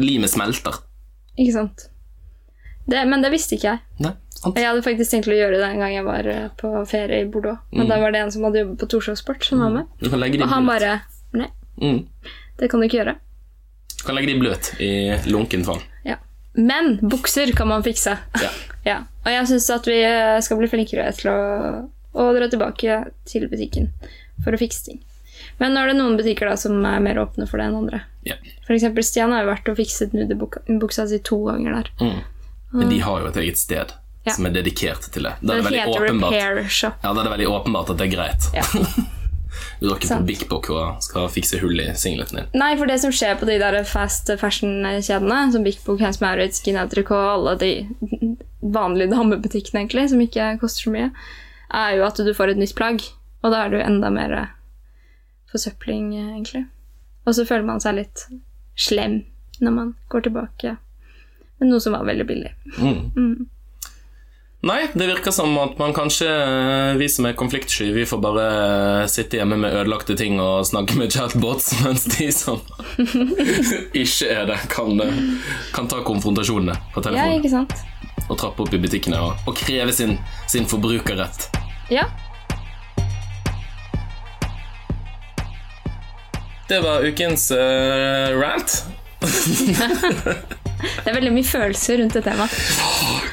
Limet 0.01 0.33
smelter. 0.33 0.81
Ikke 1.37 1.57
sant. 1.59 1.89
Det, 2.89 3.01
men 3.09 3.25
det 3.25 3.33
visste 3.33 3.57
ikke 3.57 3.71
jeg. 3.71 3.83
Nei, 4.05 4.13
sant? 4.45 4.59
Jeg 4.61 4.69
hadde 4.69 4.85
faktisk 4.87 5.11
tenkt 5.15 5.29
å 5.33 5.37
gjøre 5.37 5.59
det 5.61 5.67
en 5.73 5.81
gang 5.83 5.95
jeg 5.97 6.05
var 6.07 6.29
eh, 6.31 6.47
på 6.61 6.71
ferie 6.91 7.23
i 7.25 7.29
Bordeaux. 7.31 7.59
Mm. 7.73 7.79
Men 7.81 7.91
da 7.91 7.99
var 8.03 8.15
det 8.15 8.21
en 8.25 8.33
som 8.35 8.45
hadde 8.47 8.61
jobbet 8.63 8.81
på 8.85 8.89
Torshov 8.95 9.19
Sport, 9.21 9.45
som 9.49 9.63
var 9.65 9.73
med. 9.75 9.89
De 10.01 10.11
Og 10.13 10.49
han 10.53 10.67
bare 10.69 11.01
Nei, 11.35 11.49
Mm. 11.83 12.05
det 12.61 12.69
kan 12.71 12.81
du 12.81 12.87
ikke 12.87 13.01
gjøre. 13.03 13.17
Du 13.99 14.05
kan 14.07 14.15
legge 14.15 14.31
de 14.31 14.39
bløt 14.39 14.69
i 14.85 14.91
lunkent 15.27 15.67
vann. 15.67 15.81
Ja. 16.07 16.17
Men 16.55 16.99
bukser 17.03 17.51
kan 17.57 17.69
man 17.69 17.83
fikse. 17.83 18.19
Ja. 18.43 18.53
Ja. 18.85 18.99
Og 19.25 19.31
jeg 19.33 19.47
syns 19.49 19.71
at 19.73 19.87
vi 19.89 19.95
eh, 20.05 20.39
skal 20.45 20.59
bli 20.61 20.67
flinkere 20.69 21.07
til 21.17 21.31
å, 21.33 21.39
å 22.21 22.25
dra 22.37 22.51
tilbake 22.53 22.99
til 23.25 23.47
butikken 23.49 23.87
for 24.45 24.53
å 24.53 24.61
fikse 24.61 24.85
ting. 24.91 24.99
Men 25.57 25.73
nå 25.73 25.81
er 25.81 25.89
det 25.89 25.95
noen 25.97 26.19
butikker 26.19 26.51
da 26.51 26.57
som 26.61 26.77
er 26.85 27.01
mer 27.01 27.17
åpne 27.23 27.47
for 27.49 27.57
det 27.57 27.71
enn 27.71 27.79
andre. 27.79 28.03
Ja. 28.29 28.37
Eksempel 28.69 29.07
Stian 29.09 29.33
har 29.33 29.47
jo 29.47 29.49
vært 29.55 29.71
og 29.73 29.79
fikset 29.81 30.13
nudebuksa 30.13 31.07
si 31.09 31.19
to 31.25 31.39
ganger 31.49 31.79
der. 31.79 31.91
Mm. 32.03 32.21
Men 32.75 32.93
de 32.93 32.99
har 33.07 33.23
jo 33.25 33.31
et 33.33 33.41
eget 33.41 33.57
sted 33.61 33.93
Ja. 34.25 34.33
som 34.33 34.47
er 34.49 34.55
dedikert 34.55 35.05
til 35.13 35.27
det. 35.27 35.35
Da 35.43 35.53
er 35.53 35.61
Det 35.61 35.71
det 35.75 35.81
heter 35.83 36.01
åpenbart 36.01 36.33
Repair 36.33 36.69
Shop. 36.73 36.95
Ja, 37.03 37.13
da 37.13 37.21
er 37.21 37.27
det 37.29 37.33
veldig 37.35 37.49
åpenbart 37.51 37.91
at 37.93 37.99
det 38.01 38.07
er 38.07 38.17
greit. 38.17 38.51
Ja. 38.57 38.65
Du 39.79 39.87
drar 39.87 39.99
ikke 40.01 40.17
på 40.17 40.27
Big 40.27 40.49
Book 40.49 40.69
og 40.75 41.03
skal 41.05 41.29
fikse 41.31 41.59
hull 41.63 41.79
i 41.79 41.87
singleten 41.99 42.41
din. 42.41 42.49
Nei, 42.59 42.73
for 42.79 42.91
det 42.91 42.97
som 43.03 43.13
skjer 43.15 43.37
på 43.39 43.47
de 43.47 43.59
der 43.61 43.77
fast 43.87 44.31
fashion-kjedene, 44.41 45.53
som 45.53 45.63
Big 45.67 45.79
Book, 45.85 46.01
Hans 46.03 46.21
Maurits, 46.23 46.59
Skinhead 46.63 46.95
og 47.05 47.13
alle 47.15 47.55
de 47.61 47.71
vanlige 48.65 49.13
damebutikkene 49.13 49.85
egentlig, 49.85 50.09
som 50.11 50.23
ikke 50.25 50.49
koster 50.63 50.89
så 50.89 50.95
mye, 50.95 51.11
er 51.75 51.97
jo 51.99 52.07
at 52.07 52.19
du 52.19 52.33
får 52.35 52.55
et 52.55 52.63
nytt 52.65 52.75
plagg. 52.79 53.05
Og 53.45 53.53
da 53.53 53.65
er 53.65 53.71
det 53.71 53.81
jo 53.81 53.87
enda 53.87 54.11
mer 54.15 54.35
eh, 54.39 54.53
forsøpling, 55.53 56.15
eh, 56.17 56.31
egentlig. 56.39 56.65
Og 57.27 57.37
så 57.37 57.47
føler 57.49 57.69
man 57.69 57.83
seg 57.85 57.99
litt 58.01 58.27
slem 58.75 59.23
når 59.63 59.75
man 59.75 59.95
går 60.11 60.27
tilbake 60.27 60.77
med 61.61 61.71
noe 61.71 61.83
som 61.83 61.95
var 61.95 62.07
veldig 62.09 62.27
billig. 62.27 62.51
Mm. 62.79 63.45
Nei, 64.65 64.87
det 64.95 65.07
virker 65.07 65.31
som 65.31 65.59
at 65.61 65.77
man 65.79 65.93
kanskje, 65.93 66.29
eh, 66.29 66.97
vi 66.97 67.09
som 67.09 67.27
er 67.29 67.35
konfliktsky, 67.37 67.91
vi 67.93 68.07
får 68.09 68.21
bare 68.25 68.45
eh, 69.03 69.07
sitte 69.13 69.37
hjemme 69.37 69.59
med 69.61 69.75
ødelagte 69.77 70.17
ting 70.17 70.39
og 70.41 70.65
snakke 70.65 70.97
med 70.97 71.13
chatbots, 71.13 71.75
mens 71.85 72.07
de 72.15 72.31
som 72.33 72.63
ikke 74.05 74.31
er 74.33 74.49
det, 74.49 74.57
kan, 74.73 74.97
eh, 75.05 75.21
kan 75.77 75.91
ta 75.91 76.01
konfrontasjonene 76.07 76.79
på 76.95 77.05
Ja, 77.13 77.27
ikke 77.37 77.53
sant? 77.53 77.77
og 78.25 78.39
trappe 78.41 78.65
opp 78.65 78.73
i 78.73 78.81
butikkene 78.81 79.21
og, 79.21 79.45
og 79.45 79.59
kreve 79.59 79.93
sin, 79.93 80.17
sin 80.49 80.65
forbrukerrett. 80.65 81.51
Ja. 81.93 82.09
Det 86.73 86.81
var 86.81 87.05
ukens 87.05 87.51
uh, 87.53 88.33
rant. 88.41 88.79
Det 89.25 91.09
er 91.09 91.15
veldig 91.17 91.33
mye 91.33 91.47
følelser 91.49 92.01
rundt 92.03 92.17
det 92.19 92.25
temaet. 92.27 92.55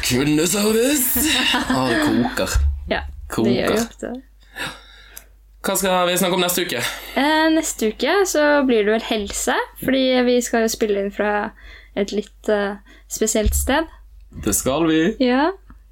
Kundeservice! 0.07 1.23
Ah, 1.71 1.87
det 1.89 1.97
koker. 2.05 2.53
Ja, 2.91 3.01
Koker. 3.31 3.47
det 3.49 3.55
gjør 3.57 3.73
jo 3.75 3.81
ofte. 3.85 4.11
Hva 5.61 5.75
skal 5.77 6.07
vi 6.09 6.15
snakke 6.17 6.37
om 6.37 6.41
neste 6.41 6.63
uke? 6.65 6.79
Eh, 7.21 7.47
neste 7.53 7.91
uke 7.91 8.13
så 8.29 8.45
blir 8.65 8.85
det 8.87 8.95
vel 8.95 9.05
helse, 9.11 9.55
fordi 9.83 10.03
vi 10.25 10.37
skal 10.41 10.65
jo 10.65 10.71
spille 10.73 11.03
inn 11.03 11.11
fra 11.13 11.33
et 11.99 12.13
litt 12.15 12.49
uh, 12.49 12.79
spesielt 13.11 13.53
sted. 13.55 13.85
Det 14.45 14.55
skal 14.57 14.87
vi. 14.89 15.01
Ja. 15.21 15.51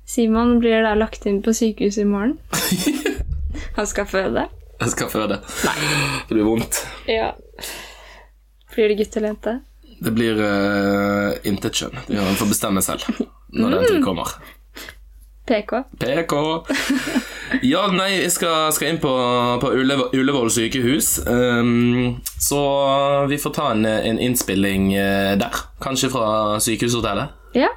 Simon 0.10 0.56
blir 0.64 0.82
da 0.88 0.96
lagt 0.98 1.28
inn 1.30 1.42
på 1.46 1.54
sykehuset 1.54 2.02
i 2.02 2.10
morgen. 2.10 2.40
Han 3.78 3.88
skal 3.88 4.08
føde. 4.10 4.48
Jeg 4.80 4.94
skal 4.96 5.12
føde. 5.12 5.38
Nei. 5.68 5.76
Det 6.30 6.34
blir 6.38 6.48
vondt. 6.48 6.82
Ja. 7.12 7.34
Blir 8.74 8.90
det 8.90 8.98
gutt 9.04 9.18
eller 9.20 9.34
jente? 9.36 9.60
Det 10.00 10.14
blir 10.16 10.40
uh, 10.40 11.36
intet 11.48 11.76
kjønn. 11.76 12.00
Han 12.16 12.40
få 12.40 12.48
bestemme 12.50 12.84
selv 12.86 13.04
når 13.52 13.76
den 13.76 13.86
tid 13.90 14.04
kommer. 14.06 14.32
PK. 15.50 15.72
PK. 16.00 16.34
Ja, 17.66 17.88
nei, 17.90 18.12
jeg 18.20 18.32
skal, 18.36 18.70
skal 18.76 18.92
inn 18.92 19.00
på, 19.02 19.10
på 19.62 19.72
Ullevål 19.74 20.52
sykehus. 20.54 21.16
Um, 21.26 22.20
så 22.38 22.60
vi 23.32 23.40
får 23.42 23.56
ta 23.58 23.72
en, 23.74 23.88
en 23.90 24.20
innspilling 24.22 24.92
uh, 24.94 25.34
der. 25.42 25.64
Kanskje 25.82 26.12
fra 26.14 26.60
sykehushotellet. 26.62 27.34
Ja, 27.58 27.72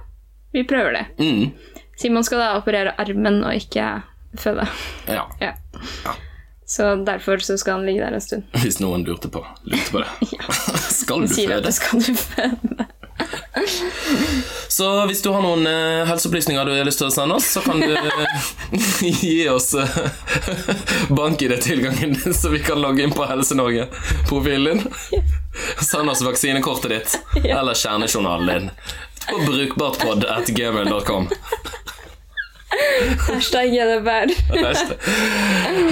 vi 0.53 0.67
prøver 0.69 0.99
det. 0.99 1.07
Mm. 1.23 1.79
Simon 1.97 2.27
skal 2.29 2.43
da 2.45 2.51
operere 2.59 2.93
armen 3.01 3.41
og 3.47 3.57
ikke 3.57 3.89
føde. 4.39 4.69
Ja, 5.09 5.25
Ja. 5.41 5.57
Ja. 6.05 6.19
Så 6.73 6.95
derfor 7.05 7.39
så 7.39 7.59
skal 7.59 7.73
han 7.73 7.87
ligge 7.87 8.01
der 8.01 8.15
en 8.17 8.21
stund. 8.25 8.43
hvis 8.63 8.79
noen 8.81 9.05
lurte 9.05 9.29
på, 9.29 9.45
lurte 9.69 9.93
på 9.93 10.01
det. 10.01 10.29
Skal 11.03 11.27
du 11.27 11.29
føde? 11.29 11.61
det 11.61 11.73
skal 11.77 12.01
du 12.01 12.15
føde. 12.17 12.87
Så 14.69 14.87
hvis 15.07 15.21
du 15.23 15.29
har 15.35 15.43
noen 15.45 15.67
uh, 15.69 16.09
helseopplysninger 16.09 16.65
du 16.65 16.73
har 16.73 16.89
lyst 16.89 17.03
til 17.03 17.11
å 17.11 17.13
sende 17.13 17.37
oss, 17.37 17.51
så 17.53 17.61
kan 17.61 17.77
du 17.77 17.93
eh, 17.93 18.49
gi 19.21 19.37
oss 19.53 19.75
uh, 19.77 19.85
bank-ID-tilgangen 21.13 22.17
din, 22.17 22.35
så 22.35 22.49
vi 22.55 22.63
kan 22.65 22.81
logge 22.81 23.05
inn 23.05 23.13
på 23.13 23.29
Helse-Norge-profilen 23.29 24.81
din. 24.81 25.31
Send 25.77 26.09
oss 26.09 26.25
vaksinekortet 26.25 26.97
ditt 26.97 27.45
eller 27.45 27.77
kjernejournalen 27.77 28.49
din 28.49 28.71
på 29.29 29.45
brukbartpod.gmail.com. 29.53 31.29
Hashtag 33.11 33.71
GDPR. 33.71 34.31
Hashtag, 34.65 34.99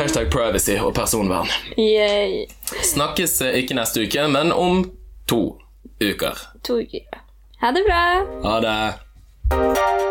hashtag 0.00 0.30
privacy 0.30 0.76
og 0.78 0.94
personvern. 0.94 1.48
Yay. 1.78 2.46
Snakkes 2.82 3.40
eh, 3.42 3.58
ikke 3.62 3.74
neste 3.74 4.06
uke, 4.06 4.28
men 4.28 4.52
om 4.52 4.84
to 5.28 5.42
uker. 6.00 6.46
To 6.64 6.80
uker. 6.80 7.20
Ha 7.60 7.74
det 7.76 7.84
bra! 7.88 8.04
Ha 8.46 8.60
det. 8.64 10.09